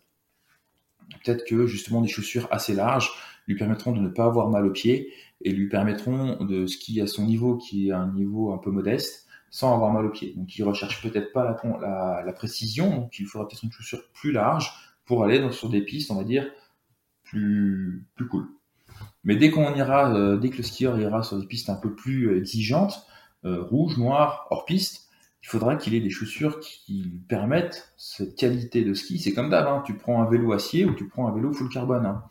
[1.21, 3.11] Peut-être que justement des chaussures assez larges
[3.47, 7.07] lui permettront de ne pas avoir mal aux pieds et lui permettront de skier à
[7.07, 10.33] son niveau, qui est un niveau un peu modeste, sans avoir mal aux pieds.
[10.35, 11.55] Donc il recherche peut-être pas
[12.25, 14.71] la, précision, donc il faudra peut-être une chaussure plus large
[15.05, 16.49] pour aller sur des pistes, on va dire,
[17.23, 18.47] plus, plus cool.
[19.23, 21.93] Mais dès qu'on ira, euh, dès que le skieur ira sur des pistes un peu
[21.93, 23.05] plus exigeantes,
[23.45, 25.09] euh, rouge, noir, hors piste,
[25.43, 29.19] il faudra qu'il ait des chaussures qui lui permettent cette qualité de ski.
[29.19, 29.83] C'est comme d'hab, hein.
[29.85, 32.05] tu prends un vélo acier ou tu prends un vélo full carbone.
[32.05, 32.23] Hein.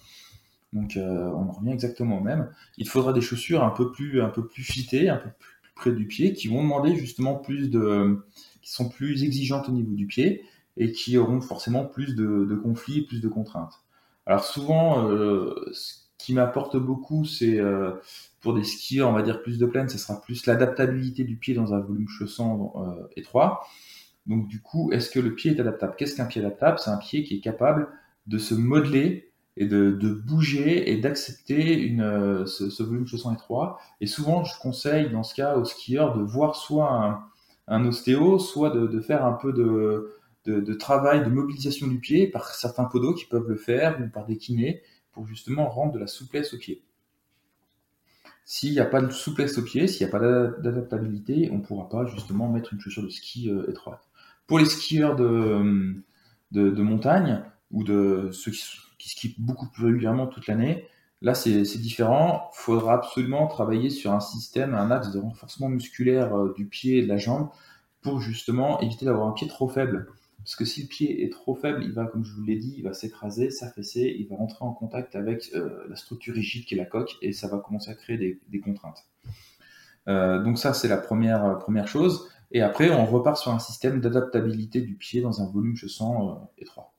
[0.72, 2.50] Donc euh, on en revient exactement au même.
[2.78, 5.92] Il faudra des chaussures un peu plus, un peu plus fitées, un peu plus près
[5.92, 8.24] du pied, qui vont demander justement plus de,
[8.62, 10.44] qui sont plus exigeantes au niveau du pied
[10.76, 13.80] et qui auront forcément plus de, conflits, plus de contraintes.
[14.26, 17.92] Alors souvent, euh, ce qui m'apporte beaucoup, c'est euh,
[18.40, 21.54] pour des skieurs, on va dire plus de plaine, ce sera plus l'adaptabilité du pied
[21.54, 23.66] dans un volume chaussant euh, étroit.
[24.26, 25.94] Donc du coup, est-ce que le pied est adaptable?
[25.96, 26.78] Qu'est-ce qu'un pied adaptable?
[26.78, 27.88] C'est un pied qui est capable
[28.26, 33.78] de se modeler et de, bouger et d'accepter euh, ce, volume chaussant étroit.
[34.00, 37.20] Et souvent, je conseille dans ce cas aux skieurs de voir soit
[37.66, 42.54] un, ostéo, soit de, faire un peu de, de, travail, de mobilisation du pied par
[42.54, 44.82] certains podos qui peuvent le faire ou par des kinés
[45.12, 46.82] pour justement rendre de la souplesse au pied.
[48.44, 51.62] S'il n'y a pas de souplesse au pied, s'il n'y a pas d'adaptabilité, on ne
[51.62, 54.08] pourra pas justement mettre une chaussure de ski euh, étroite.
[54.48, 55.94] Pour les skieurs de,
[56.50, 58.66] de, montagne ou de ceux qui,
[59.00, 60.86] qui skient beaucoup plus régulièrement toute l'année,
[61.22, 62.50] là c'est différent.
[62.52, 66.98] Il faudra absolument travailler sur un système, un axe de renforcement musculaire euh, du pied
[66.98, 67.48] et de la jambe
[68.02, 70.06] pour justement éviter d'avoir un pied trop faible.
[70.38, 72.74] Parce que si le pied est trop faible, il va, comme je vous l'ai dit,
[72.78, 76.74] il va s'écraser, s'affaisser, il va rentrer en contact avec euh, la structure rigide qui
[76.74, 78.16] est la coque et ça va commencer à créer
[78.48, 79.04] des, contraintes.
[80.08, 82.30] Euh, donc ça, c'est la première, première chose.
[82.52, 86.34] Et après, on repart sur un système d'adaptabilité du pied dans un volume chausson euh,
[86.58, 86.94] étroit.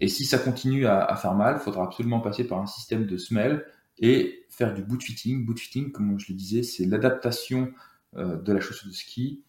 [0.00, 3.16] Et si ça continue à, faire mal, il faudra absolument passer par un système de
[3.16, 3.66] semelle
[3.98, 5.44] et faire du boot fitting.
[5.44, 7.70] Boot fitting, comme je le disais, c'est l'adaptation
[8.16, 9.44] de la chaussure de ski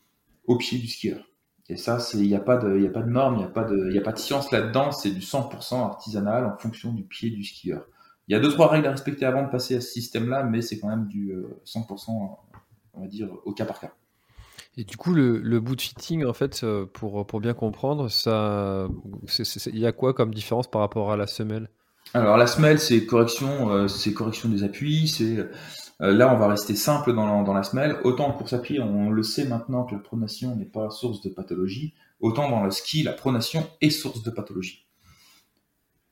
[0.45, 1.25] au pied du skieur.
[1.69, 3.47] Et ça, il n'y a, pas de, y a pas de normes, il n'y a,
[3.47, 7.29] pas de, a pas de science là-dedans, c'est du 100% artisanal en fonction du pied
[7.29, 7.87] du skieur.
[8.27, 10.61] Il y a deux, trois règles à respecter avant de passer à ce système-là, mais
[10.61, 11.33] c'est quand même du
[11.65, 12.57] 100%, euh,
[12.93, 13.93] on va dire, au cas par cas.
[14.77, 19.79] Et du coup, le, le boot fitting, en fait, euh, pour, pour bien comprendre, il
[19.79, 21.69] y a quoi comme différence par rapport à la semelle?
[22.13, 25.37] Alors, la semelle, c'est correction, euh, c'est correction des appuis, c'est
[26.01, 27.97] euh, là, on va rester simple dans la, semelle.
[28.03, 31.21] Autant en course à pied, on le sait maintenant que la pronation n'est pas source
[31.21, 31.93] de pathologie.
[32.19, 34.87] Autant dans le ski, la pronation est source de pathologie.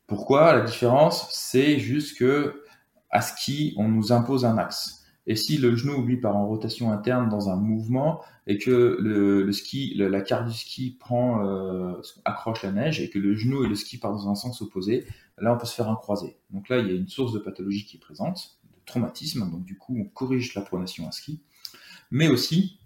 [0.05, 0.53] Pourquoi?
[0.53, 2.63] La différence, c'est juste que
[3.09, 4.98] à ski, on nous impose un axe.
[5.29, 9.49] Et si le genou, lui, part en rotation interne dans un mouvement et que le,
[9.53, 11.93] ski, la carte du ski prend, euh,
[12.25, 15.05] accroche la neige et que le genou et le ski partent dans un sens opposé,
[15.37, 16.35] là, on peut se faire un croisé.
[16.49, 19.77] Donc là, il y a une source de pathologie qui est présente traumatisme, donc du
[19.77, 21.39] coup on corrige la pronation à ski,
[22.11, 22.79] mais aussi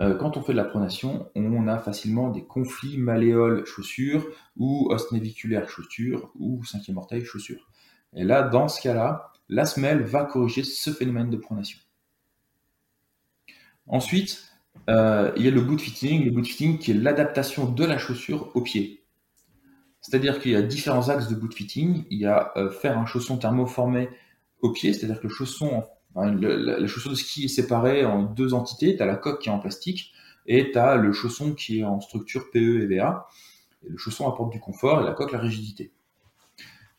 [0.00, 4.90] euh, quand on fait de la pronation, on a facilement des conflits malléoles chaussures ou
[4.90, 7.68] os naviculaire chaussure ou cinquième orteil chaussure.
[8.14, 11.78] Et là, dans ce cas-là, la semelle va corriger ce phénomène de pronation.
[13.86, 14.44] Ensuite,
[14.88, 17.98] euh, il y a le boot fitting, le boot fitting qui est l'adaptation de la
[17.98, 19.04] chaussure au pied.
[20.00, 22.04] C'est-à-dire qu'il y a différents axes de boot fitting.
[22.10, 24.08] Il y a euh, faire un chausson thermoformé
[24.60, 25.84] au pied, c'est-à-dire que le chausson,
[26.16, 28.96] la, chaussure de ski est séparée en deux entités.
[28.96, 30.12] Tu as la coque qui est en plastique
[30.46, 33.28] et tu as le chausson qui est en structure PE et VA.
[33.86, 35.92] Le chausson apporte du confort et la coque la rigidité.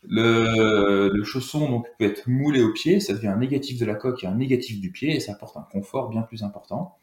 [0.05, 4.23] Le, chausson donc, peut être moulé au pied, ça devient un négatif de la coque
[4.23, 6.97] et un négatif du pied et ça apporte un confort bien plus important.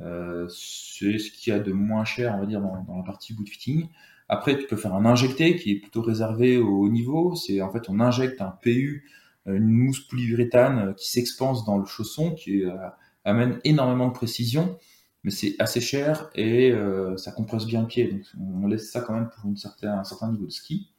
[0.00, 3.34] Euh, c'est ce qu'il y a de moins cher, on va dire, dans, la partie
[3.34, 3.88] boot fitting.
[4.28, 7.34] Après, tu peux faire un injecté qui est plutôt réservé au haut niveau.
[7.34, 9.04] C'est en fait, on injecte un PU
[9.46, 12.76] une mousse polyuréthane euh, qui s'expanse dans le chausson, qui euh,
[13.24, 14.78] amène énormément de précision,
[15.24, 16.72] mais c'est assez cher et
[17.16, 18.08] ça compresse bien le pied.
[18.08, 18.22] Donc
[18.62, 20.90] on laisse ça quand même pour un certain niveau de ski.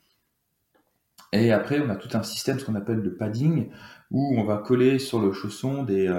[1.31, 3.69] Et après, on a tout un système, ce qu'on appelle le padding,
[4.09, 6.13] où on va coller sur le chausson des,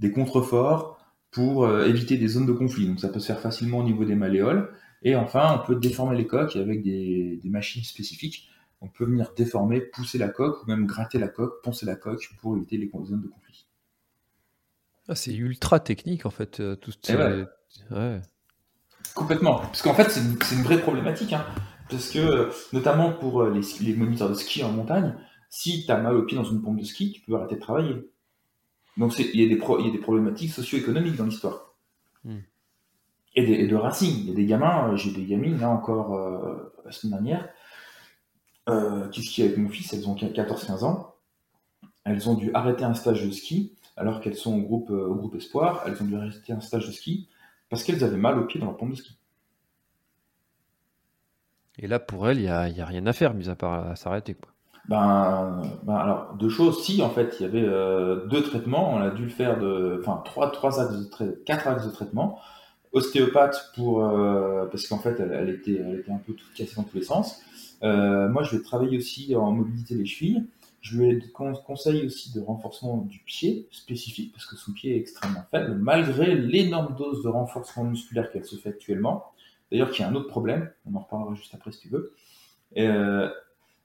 [0.00, 0.98] des contreforts
[1.30, 2.88] pour éviter des zones de conflit.
[2.88, 4.72] Donc ça peut se faire facilement au niveau des malléoles.
[5.02, 8.48] Et enfin, on peut déformer les coques avec des, des machines spécifiques
[8.82, 12.28] on peut venir déformer, pousser la coque ou même gratter la coque, poncer la coque
[12.40, 13.66] pour éviter les zones de conflit.
[15.08, 16.58] Ah, c'est ultra technique en fait.
[16.60, 18.20] Euh, tout ouais.
[19.14, 19.60] Complètement.
[19.60, 21.32] Parce qu'en fait, c'est une, vraie problématique.
[21.32, 21.44] Hein.
[21.92, 25.14] Parce que, notamment pour euh, les, moniteurs de ski en montagne,
[25.50, 27.60] si tu as mal au pied dans une pompe de ski, tu peux arrêter de
[27.60, 28.10] travailler.
[28.96, 31.74] Donc il y, a des problématiques socio-économiques dans l'histoire.
[32.24, 32.40] Hmm.
[33.34, 34.18] Et, de racines.
[34.20, 36.18] Il y a des gamins, euh, j'ai des gamines là encore
[36.84, 37.48] la semaine dernière,
[38.68, 41.16] euh, qui skient avec mon fils, elles ont 14-15 ans.
[42.04, 45.14] Elles ont dû arrêter un stage de ski, alors qu'elles sont au groupe, euh, au
[45.14, 45.82] groupe Espoir.
[45.86, 47.28] Elles ont dû arrêter un stage de ski
[47.70, 49.16] parce qu'elles avaient mal au pied dans leur pompe de ski.
[51.82, 54.34] Et là, pour elles, il n'y a, a, rien à faire, mis à part s'arrêter.
[54.34, 54.52] Quoi.
[54.88, 56.82] Ben, ben, alors, deux choses.
[56.82, 59.98] Si, en fait, il y avait euh, deux traitements, on a dû le faire de.
[60.00, 62.38] Enfin, trois, trois axes de quatre axes de traitement.
[62.92, 64.04] Ostéopathe pour.
[64.04, 66.96] Euh, parce qu'en fait, elle, elle, était, elle était un peu toute cassée dans tous
[66.96, 67.42] les sens.
[67.82, 70.46] Euh, moi, je vais travailler aussi en mobilité des chevilles.
[70.80, 71.32] Je lui
[71.64, 76.34] conseille aussi de renforcement du pied spécifique parce que son pied est extrêmement faible, malgré
[76.34, 79.26] l'énorme dose de renforcement musculaire qu'elle se fait actuellement.
[79.72, 82.14] D'ailleurs, qui a un autre problème, on en reparlera juste après si tu veux.
[82.76, 83.30] Euh,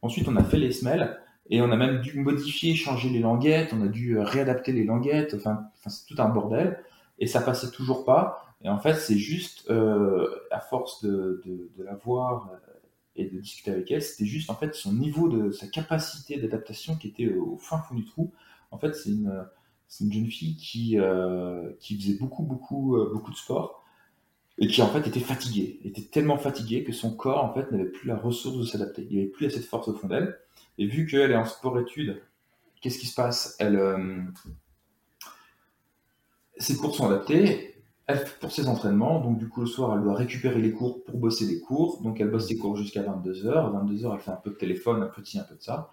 [0.02, 1.18] ensuite, on a fait les semelles
[1.50, 5.34] et on a même dû modifier, changer les languettes, on a dû réadapter les languettes,
[5.34, 6.84] enfin, c'est tout un bordel.
[7.20, 8.44] Et ça passait toujours pas.
[8.62, 11.42] Et en fait, c'est juste euh, à force de,
[11.78, 12.52] la voir
[13.16, 16.98] et de discuter avec elle, c'était juste en fait son niveau de sa capacité d'adaptation
[16.98, 18.34] qui était au fin fond du trou.
[18.72, 19.48] En fait, c'est une,
[20.02, 23.77] une jeune fille qui, euh, qui faisait beaucoup, beaucoup, euh, beaucoup de sport,
[24.60, 27.90] et qui en fait était fatigué, était tellement fatigué que son corps en fait n'avait
[27.90, 29.08] plus la ressource de s'adapter.
[29.10, 30.38] Il n'avait plus assez de force au fond d'elle.
[30.80, 32.22] Et vu qu'elle est en sport-études,
[32.82, 33.56] qu'est-ce qui se passe?
[33.60, 34.22] Elle, euh,
[36.58, 37.76] ses cours sont adaptés.
[38.08, 41.18] Elle pour ses entraînements, donc du coup le soir elle doit récupérer les cours pour
[41.18, 42.02] bosser les cours.
[42.02, 43.52] Donc elle bosse ses cours jusqu'à 22h.
[43.52, 45.90] À 22h elle fait un peu de téléphone, un ci, un peu de ça.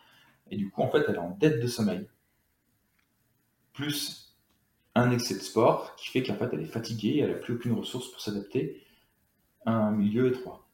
[0.51, 2.07] Et du coup en fait elle est en dette de sommeil.
[3.73, 4.34] Plus
[4.95, 7.73] un excès de sport qui fait qu'en fait elle est fatiguée, elle n'a plus aucune
[7.73, 8.83] ressource pour s'adapter
[9.67, 10.67] à un milieu étroit.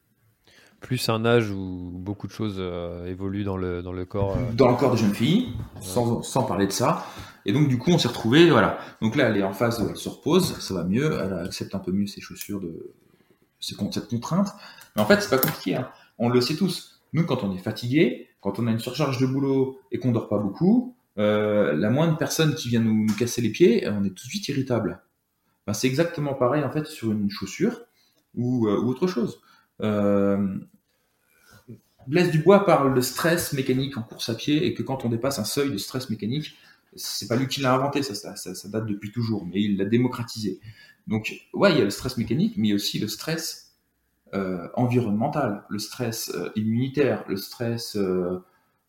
[0.80, 4.36] Plus un âge où beaucoup de choses euh, évoluent dans le, dans le corps.
[4.36, 4.52] Euh.
[4.54, 5.52] Dans le corps des jeunes filles,
[5.82, 7.04] sans, sans, parler de ça.
[7.44, 8.78] Et donc du coup on s'est retrouvé, voilà.
[9.02, 11.78] Donc là elle est en phase, elle se repose, ça va mieux, elle accepte un
[11.80, 12.94] peu mieux ses chaussures de
[13.58, 13.76] cette
[14.08, 14.48] contrainte.
[14.96, 15.88] Mais en fait c'est pas compliqué, hein.
[16.18, 17.02] on le sait tous.
[17.12, 20.28] Nous quand on est fatigué, quand on a une surcharge de boulot et qu'on dort
[20.28, 24.26] pas beaucoup, euh, la moindre personne qui vient nous, casser les pieds, on est tout
[24.26, 25.02] de suite irritable.
[25.72, 27.82] c'est exactement pareil en fait sur une chaussure
[28.34, 29.40] ou, euh, autre chose.
[29.82, 30.58] Euh,
[32.06, 35.38] Blaise Dubois parle de stress mécanique en course à pied et que quand on dépasse
[35.38, 36.56] un seuil de stress mécanique,
[36.96, 38.34] c'est pas lui qui l'a inventé, ça,
[38.68, 40.60] date depuis toujours, mais il l'a démocratisé.
[41.06, 43.76] Donc, ouais, il y a le stress mécanique, mais il y a aussi le stress
[44.74, 47.96] environnemental, le stress immunitaire, le stress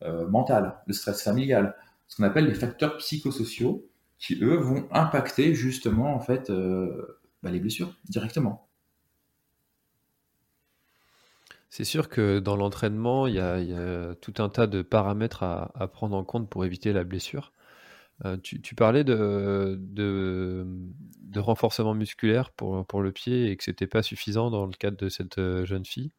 [0.01, 1.75] mental, le stress familial
[2.11, 7.51] ce qu'on appelle les facteurs psychosociaux qui, eux, vont impacter justement en fait euh, bah,
[7.51, 8.67] les blessures directement.
[11.69, 16.17] C'est sûr que dans l'entraînement, il y, a tout un tas de paramètres à, prendre
[16.17, 17.53] en compte pour éviter la blessure.
[18.25, 19.79] Euh, tu, parlais de,
[21.37, 24.97] renforcement musculaire pour, pour le pied et que ce n'était pas suffisant dans le cadre
[24.97, 26.11] de cette euh, jeune fille.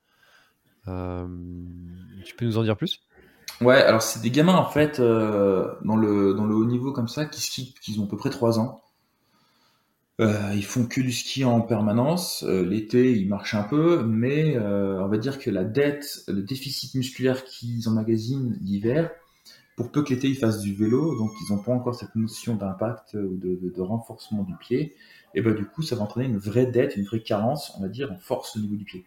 [0.87, 3.02] tu peux nous en dire plus?
[3.60, 7.08] Ouais, alors c'est des gamins en fait euh, dans le dans le haut niveau comme
[7.08, 8.82] ça qui skient, qui ont à peu près 3 ans.
[10.20, 12.44] Euh, ils font que du ski en permanence.
[12.44, 16.94] Euh, l'été, ils marchent un peu, mais on va dire que la dette, le déficit
[16.94, 19.10] musculaire qu'ils emmagasinent l'hiver,
[19.76, 22.56] pour peu que l'été ils fassent du vélo, donc ils n'ont pas encore cette notion
[22.56, 24.94] d'impact ou de, renforcement du pied,
[25.34, 27.88] et ben du coup ça va entraîner une vraie dette, une vraie carence, on va
[27.88, 29.04] dire, en force au niveau du pied.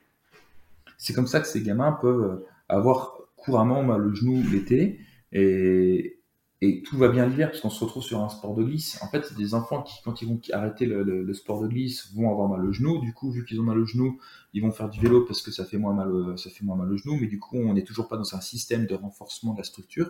[0.98, 3.15] C'est comme ça que ces gamins peuvent avoir
[3.46, 5.00] couramment mal le genou l'été
[5.32, 6.20] et,
[6.62, 9.00] et tout va bien l'hiver parce qu'on se retrouve sur un sport de glisse.
[9.04, 12.48] En fait, des enfants qui, quand ils vont arrêter le, sport de glisse, vont avoir
[12.48, 13.00] mal au genou.
[13.00, 14.20] Du coup, vu qu'ils ont mal au genou,
[14.54, 16.92] ils vont faire du vélo parce que ça fait moins mal, ça fait moins mal
[16.92, 17.18] au genou.
[17.20, 20.10] Mais du coup, on n'est toujours pas dans un système de renforcement de la structure.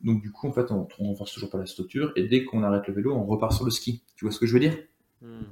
[0.00, 2.12] Donc du coup, en fait, on, on renforce toujours pas la structure.
[2.16, 4.02] Et dès qu'on arrête le vélo, on repart sur le ski.
[4.16, 4.76] Tu vois ce que je veux dire?
[5.22, 5.42] Hmm.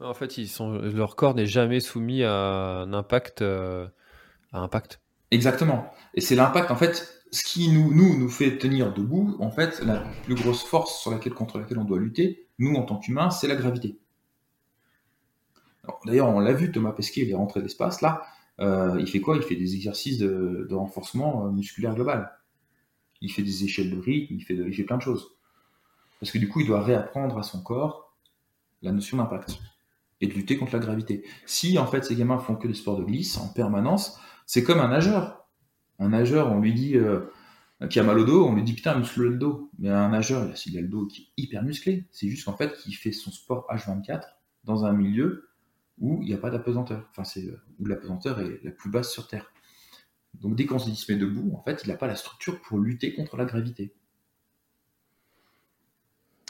[0.00, 3.88] En fait, ils sont, leur corps n'est jamais soumis à un impact, euh,
[4.52, 5.00] à impact.
[5.30, 5.92] Exactement.
[6.14, 9.80] Et c'est l'impact, en fait, ce qui nous, nous, nous fait tenir debout, en fait,
[9.82, 13.30] la plus grosse force sur laquelle, contre laquelle on doit lutter, nous, en tant qu'humains,
[13.30, 13.98] c'est la gravité.
[16.04, 18.22] D'ailleurs, on l'a vu, Thomas Pesquet, il est rentré de l'espace, là.
[18.60, 19.36] Euh, il fait quoi?
[19.36, 22.32] Il fait des exercices de, renforcement euh, musculaire global.
[23.20, 25.36] Il fait des échelles de rythme, il fait, il fait plein de choses.
[26.20, 28.16] Parce que du coup, il doit réapprendre à son corps
[28.82, 29.58] la notion d'impact
[30.20, 31.24] et de lutter contre la gravité.
[31.46, 34.80] Si, en fait, ces gamins font que des sports de glisse en permanence, c'est comme
[34.80, 35.46] un nageur.
[35.98, 37.20] Un nageur, on lui dit euh,
[37.90, 39.70] qui a mal au dos, on lui dit putain muscle le dos.
[39.78, 42.06] Mais un nageur, il a le dos qui est hyper musclé.
[42.10, 44.22] C'est juste qu'en fait, qu'il fait son sport H24
[44.64, 45.50] dans un milieu
[45.98, 47.06] où il n'y a pas d'apesanteur.
[47.10, 49.52] Enfin, c'est euh, où l'apesanteur est la plus basse sur Terre.
[50.32, 53.14] Donc dès qu'on se met debout, en fait, il n'a pas la structure pour lutter
[53.14, 53.92] contre la gravité.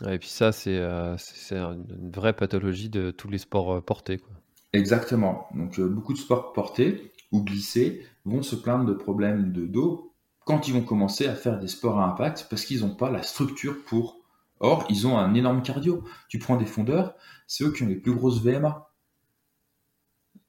[0.08, 1.16] et puis ça, c'est euh,
[1.50, 4.18] une vraie pathologie de tous les sports portés.
[4.18, 4.34] Quoi.
[4.72, 5.48] Exactement.
[5.56, 10.14] Donc beaucoup de sports portés ou glisser vont se plaindre de problèmes de dos
[10.44, 13.22] quand ils vont commencer à faire des sports à impact parce qu'ils n'ont pas la
[13.22, 14.20] structure pour.
[14.60, 16.04] Or, ils ont un énorme cardio.
[16.28, 17.14] Tu prends des fondeurs,
[17.46, 18.90] c'est eux qui ont les plus grosses VMA.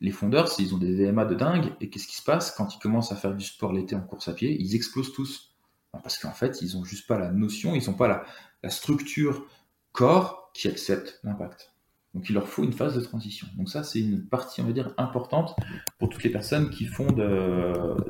[0.01, 2.51] Les fondeurs, ils ont des VMA de dingue, et qu'est-ce qui se passe?
[2.51, 5.53] Quand ils commencent à faire du sport l'été en course à pied Ils explosent tous.
[5.91, 8.23] Parce qu'en fait, ils n'ont juste pas la notion, ils n'ont pas la,
[8.63, 9.45] la structure
[9.91, 11.73] corps qui accepte l'impact.
[12.15, 13.47] Donc il leur faut une phase de transition.
[13.57, 14.61] Donc ça, c'est une partie,
[14.97, 15.55] importante
[15.99, 17.07] pour toutes les personnes qui font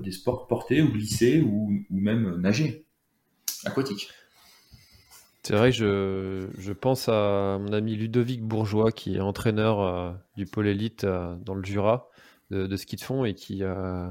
[0.02, 2.86] des sports portés ou glissés ou, même nager,
[3.66, 4.10] aquatique.
[5.44, 10.46] C'est vrai que je, pense à mon ami Ludovic Bourgeois, qui est entraîneur euh, du
[10.46, 12.10] pôle élite euh, dans le Jura
[12.52, 14.10] de, ski de fond et qui, euh,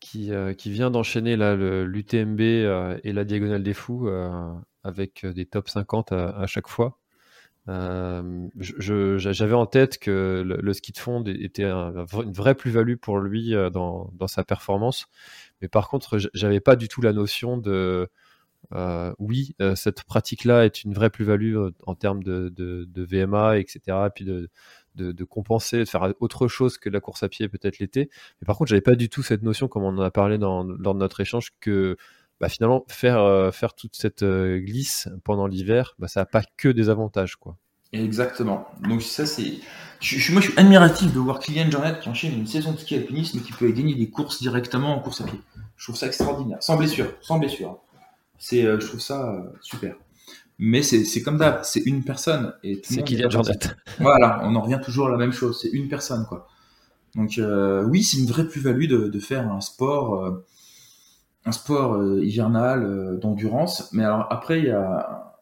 [0.00, 4.08] qui, vient d'enchaîner l'UTMB et la Diagonale des Fous
[4.82, 6.98] avec des top 50 à chaque fois.
[7.68, 13.54] Euh, j'avais en tête que le, ski de fond était une vraie plus-value pour lui
[13.54, 15.06] euh, dans, sa performance,
[15.60, 18.08] mais par contre, j'avais pas du tout la notion de
[18.74, 21.56] euh, oui, cette pratique-là est une vraie plus-value
[21.86, 27.00] en termes de, VMA, etc., et puis de, compenser, de faire autre chose que la
[27.00, 28.10] course à pied peut-être l'été.
[28.40, 30.64] Mais par contre, j'avais pas du tout cette notion, comme on en a parlé lors
[30.64, 31.96] de notre échange, que
[32.40, 36.42] bah, finalement faire euh, faire toute cette euh, glisse pendant l'hiver, bah, ça n'a pas
[36.56, 37.56] que des avantages, quoi.
[37.92, 38.66] Exactement.
[38.82, 39.54] Donc ça c'est,
[40.00, 42.96] je, moi je suis admiratif de voir Kylian Jornet qui enchaîne une saison de ski
[42.96, 45.40] alpinisme qui peut gagner des courses directement en course à pied.
[45.76, 47.78] Je trouve ça extraordinaire, sans blessure, sans blessure.
[48.38, 49.94] C'est, je trouve ça super.
[50.58, 52.54] Mais c'est comme d'hab, c'est une personne.
[52.62, 53.58] et C'est Kylian Jornet.
[54.00, 56.48] Voilà, on en revient toujours à la même chose, c'est une personne, quoi.
[57.16, 60.44] Donc euh, oui, c'est une vraie plus-value de, de, faire un sport, euh,
[61.46, 63.90] un sport euh, hivernal d'endurance.
[63.92, 65.34] Mais alors après, il y a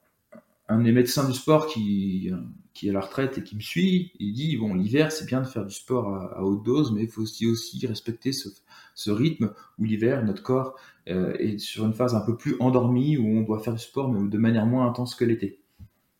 [0.68, 2.30] un des médecins du sport qui,
[2.74, 4.12] qui est à la retraite et qui me suit.
[4.18, 7.09] Il dit bon, l'hiver, c'est bien de faire du sport à, haute dose, mais il
[7.09, 8.48] faut aussi, respecter ce,
[8.94, 10.76] ce rythme où l'hiver, notre corps
[11.09, 14.11] euh, est sur une phase un peu plus endormie, où on doit faire du sport,
[14.11, 15.61] mais de manière moins intense que l'été.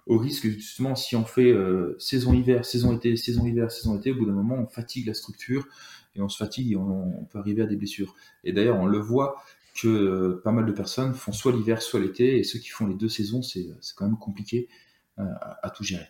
[0.07, 4.12] Au risque, justement, si on fait euh, saison hiver, saison été, saison hiver, saison été,
[4.12, 5.66] au bout d'un moment, on fatigue la structure
[6.14, 8.14] et on se fatigue et on, peut arriver à des blessures.
[8.45, 9.43] Et d'ailleurs, on le voit
[9.75, 12.87] que euh, pas mal de personnes font soit l'hiver, soit l'été, et ceux qui font
[12.87, 13.66] les deux saisons, c'est
[13.97, 14.68] quand même compliqué
[15.16, 16.09] à, tout gérer.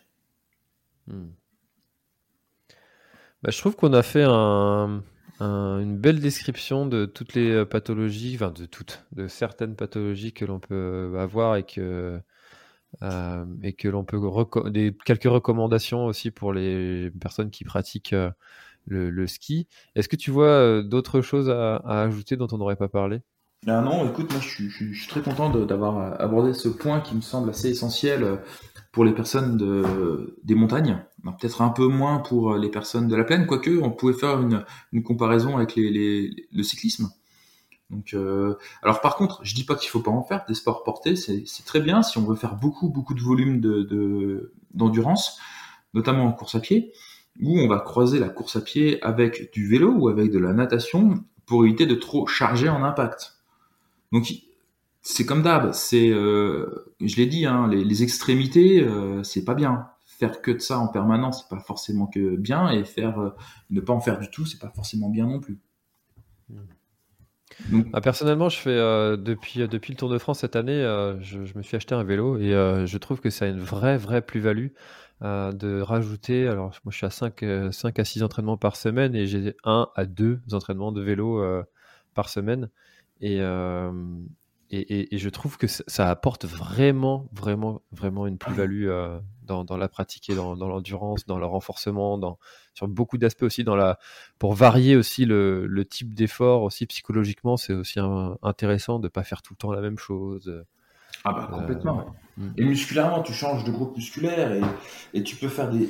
[1.07, 1.27] Hmm.
[3.43, 5.03] Bah, je trouve qu'on a fait un,
[5.39, 10.59] une belle description de toutes les euh, pathologies, de toutes, de certaines pathologies que l'on
[10.59, 12.19] peut avoir et que
[13.03, 14.19] euh, et que l'on peut
[14.71, 18.31] des quelques recommandations aussi pour les personnes qui pratiquent euh,
[18.85, 19.67] le, ski.
[19.95, 23.21] Est-ce que tu vois d'autres choses à, ajouter dont on n'aurait pas parlé?
[23.67, 27.49] Ah non, écoute, moi je suis très content d'avoir abordé ce point qui me semble
[27.49, 28.39] assez essentiel
[28.91, 33.23] pour les personnes de, des montagnes, peut-être un peu moins pour les personnes de la
[33.23, 34.63] plaine, quoique on pouvait faire une,
[34.93, 37.09] une comparaison avec les, les, le cyclisme.
[37.89, 40.83] Donc, euh, alors par contre, je dis pas qu'il faut pas en faire des sports
[40.83, 45.39] portés, c'est très bien si on veut faire beaucoup beaucoup de volume de d'endurance,
[45.93, 46.93] notamment en course à pied,
[47.41, 50.53] où on va croiser la course à pied avec du vélo ou avec de la
[50.53, 53.34] natation pour éviter de trop charger en impact.
[54.15, 54.31] Donc
[55.01, 59.89] c'est comme d'hab, c'est, euh, je l'ai dit, hein, les, extrémités, euh, c'est pas bien.
[60.05, 63.31] Faire que de ça en permanence, c'est pas forcément que bien, et faire euh,
[63.71, 65.59] ne pas en faire du tout, c'est pas forcément bien non plus.
[67.91, 70.81] Ah, personnellement, depuis le Tour de France cette année,
[71.19, 74.21] je, me suis acheté un vélo et je trouve que ça a une vraie vraie
[74.21, 74.69] plus-value
[75.21, 76.47] de rajouter.
[76.47, 79.89] Alors moi, je suis à 5, 5 à 6 entraînements par semaine et j'ai 1
[79.93, 81.43] à 2 entraînements de vélo
[82.13, 82.69] par semaine.
[83.21, 83.41] Et,
[84.71, 90.29] et, je trouve que ça apporte vraiment, vraiment, vraiment une plus-value euh, dans, la pratique
[90.29, 92.39] et dans, l'endurance, dans le renforcement, dans,
[92.73, 93.99] sur beaucoup d'aspects aussi, dans la,
[94.39, 97.99] pour varier aussi le, type d'effort aussi psychologiquement, c'est aussi
[98.41, 100.65] intéressant de ne pas faire tout le temps la même chose.
[101.23, 102.05] Ah bah complètement.
[102.39, 104.51] Euh, et musculairement, tu changes de groupe musculaire
[105.13, 105.87] et, tu peux faire des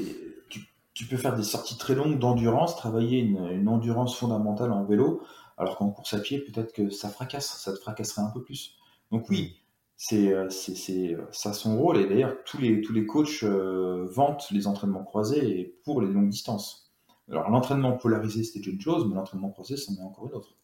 [0.93, 5.21] tu, peux faire des sorties très longues d'endurance, travailler une, une endurance fondamentale en vélo
[5.58, 8.76] alors qu'en course à pied, peut-être que ça fracasse, ça te fracasserait un peu plus.
[9.12, 9.58] Donc oui,
[9.97, 11.97] c'est euh, c'est ça son rôle.
[11.97, 16.30] Et d'ailleurs, tous les, tous les coachs euh, vantent les entraînements croisés pour les longues
[16.30, 16.91] distances.
[17.30, 20.56] Alors l'entraînement polarisé, c'était une chose, mais l'entraînement croisé, c'en est encore une autre.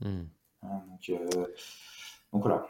[0.00, 0.24] Hmm.
[0.62, 1.46] Hein, euh,
[2.32, 2.66] donc, voilà.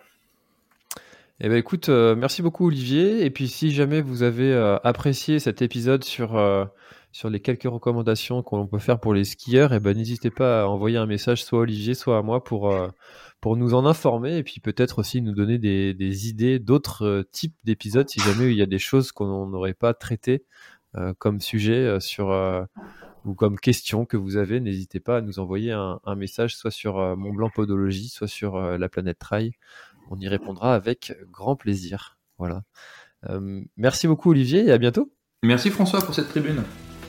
[1.40, 3.24] Eh ben écoute, merci beaucoup Olivier.
[3.24, 4.54] Et puis si jamais vous avez
[4.84, 6.36] apprécié cet épisode sur
[7.12, 10.62] sur les quelques recommandations qu'on peut faire pour les skieurs, et eh ben n'hésitez pas
[10.62, 12.88] à envoyer un message soit à Olivier, soit à moi pour, euh,
[13.42, 17.54] pour nous en informer et puis peut-être aussi nous donner des, idées d'autres euh, types
[17.64, 20.44] d'épisodes si jamais il y a des choses qu'on n'aurait pas traitées
[20.96, 21.98] euh, comme sujet
[23.24, 24.60] ou comme question que vous avez.
[24.60, 28.58] N'hésitez pas à nous envoyer un, un message soit sur Mont Blanc Podologie, soit sur
[28.58, 29.52] la planète Trail.
[30.10, 32.18] On y répondra avec grand plaisir.
[32.38, 32.62] Voilà.
[33.76, 35.12] merci beaucoup Olivier et à bientôt.
[35.44, 36.62] Merci François pour cette tribune.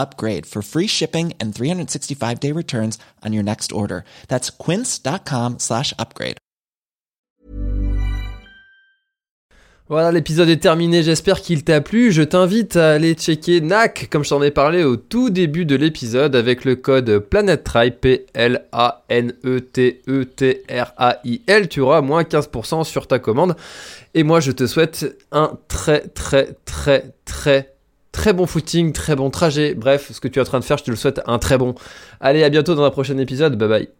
[0.00, 4.04] upgrade for free shipping and 365 day returns on your next order.
[4.28, 6.38] That's quince.com slash upgrade.
[9.90, 12.12] Voilà, l'épisode est terminé, j'espère qu'il t'a plu.
[12.12, 15.74] Je t'invite à aller checker NAC, comme je t'en ai parlé au tout début de
[15.74, 18.48] l'épisode, avec le code PlanetTrail, P-L-A-N-E-T-E-T-R-A-I-L.
[21.68, 23.56] Tu auras moins 15% sur ta commande.
[24.14, 27.74] Et moi, je te souhaite un très, très, très, très,
[28.12, 29.74] très bon footing, très bon trajet.
[29.74, 31.58] Bref, ce que tu es en train de faire, je te le souhaite un très
[31.58, 31.74] bon.
[32.20, 33.56] Allez, à bientôt dans un prochain épisode.
[33.56, 33.99] Bye bye.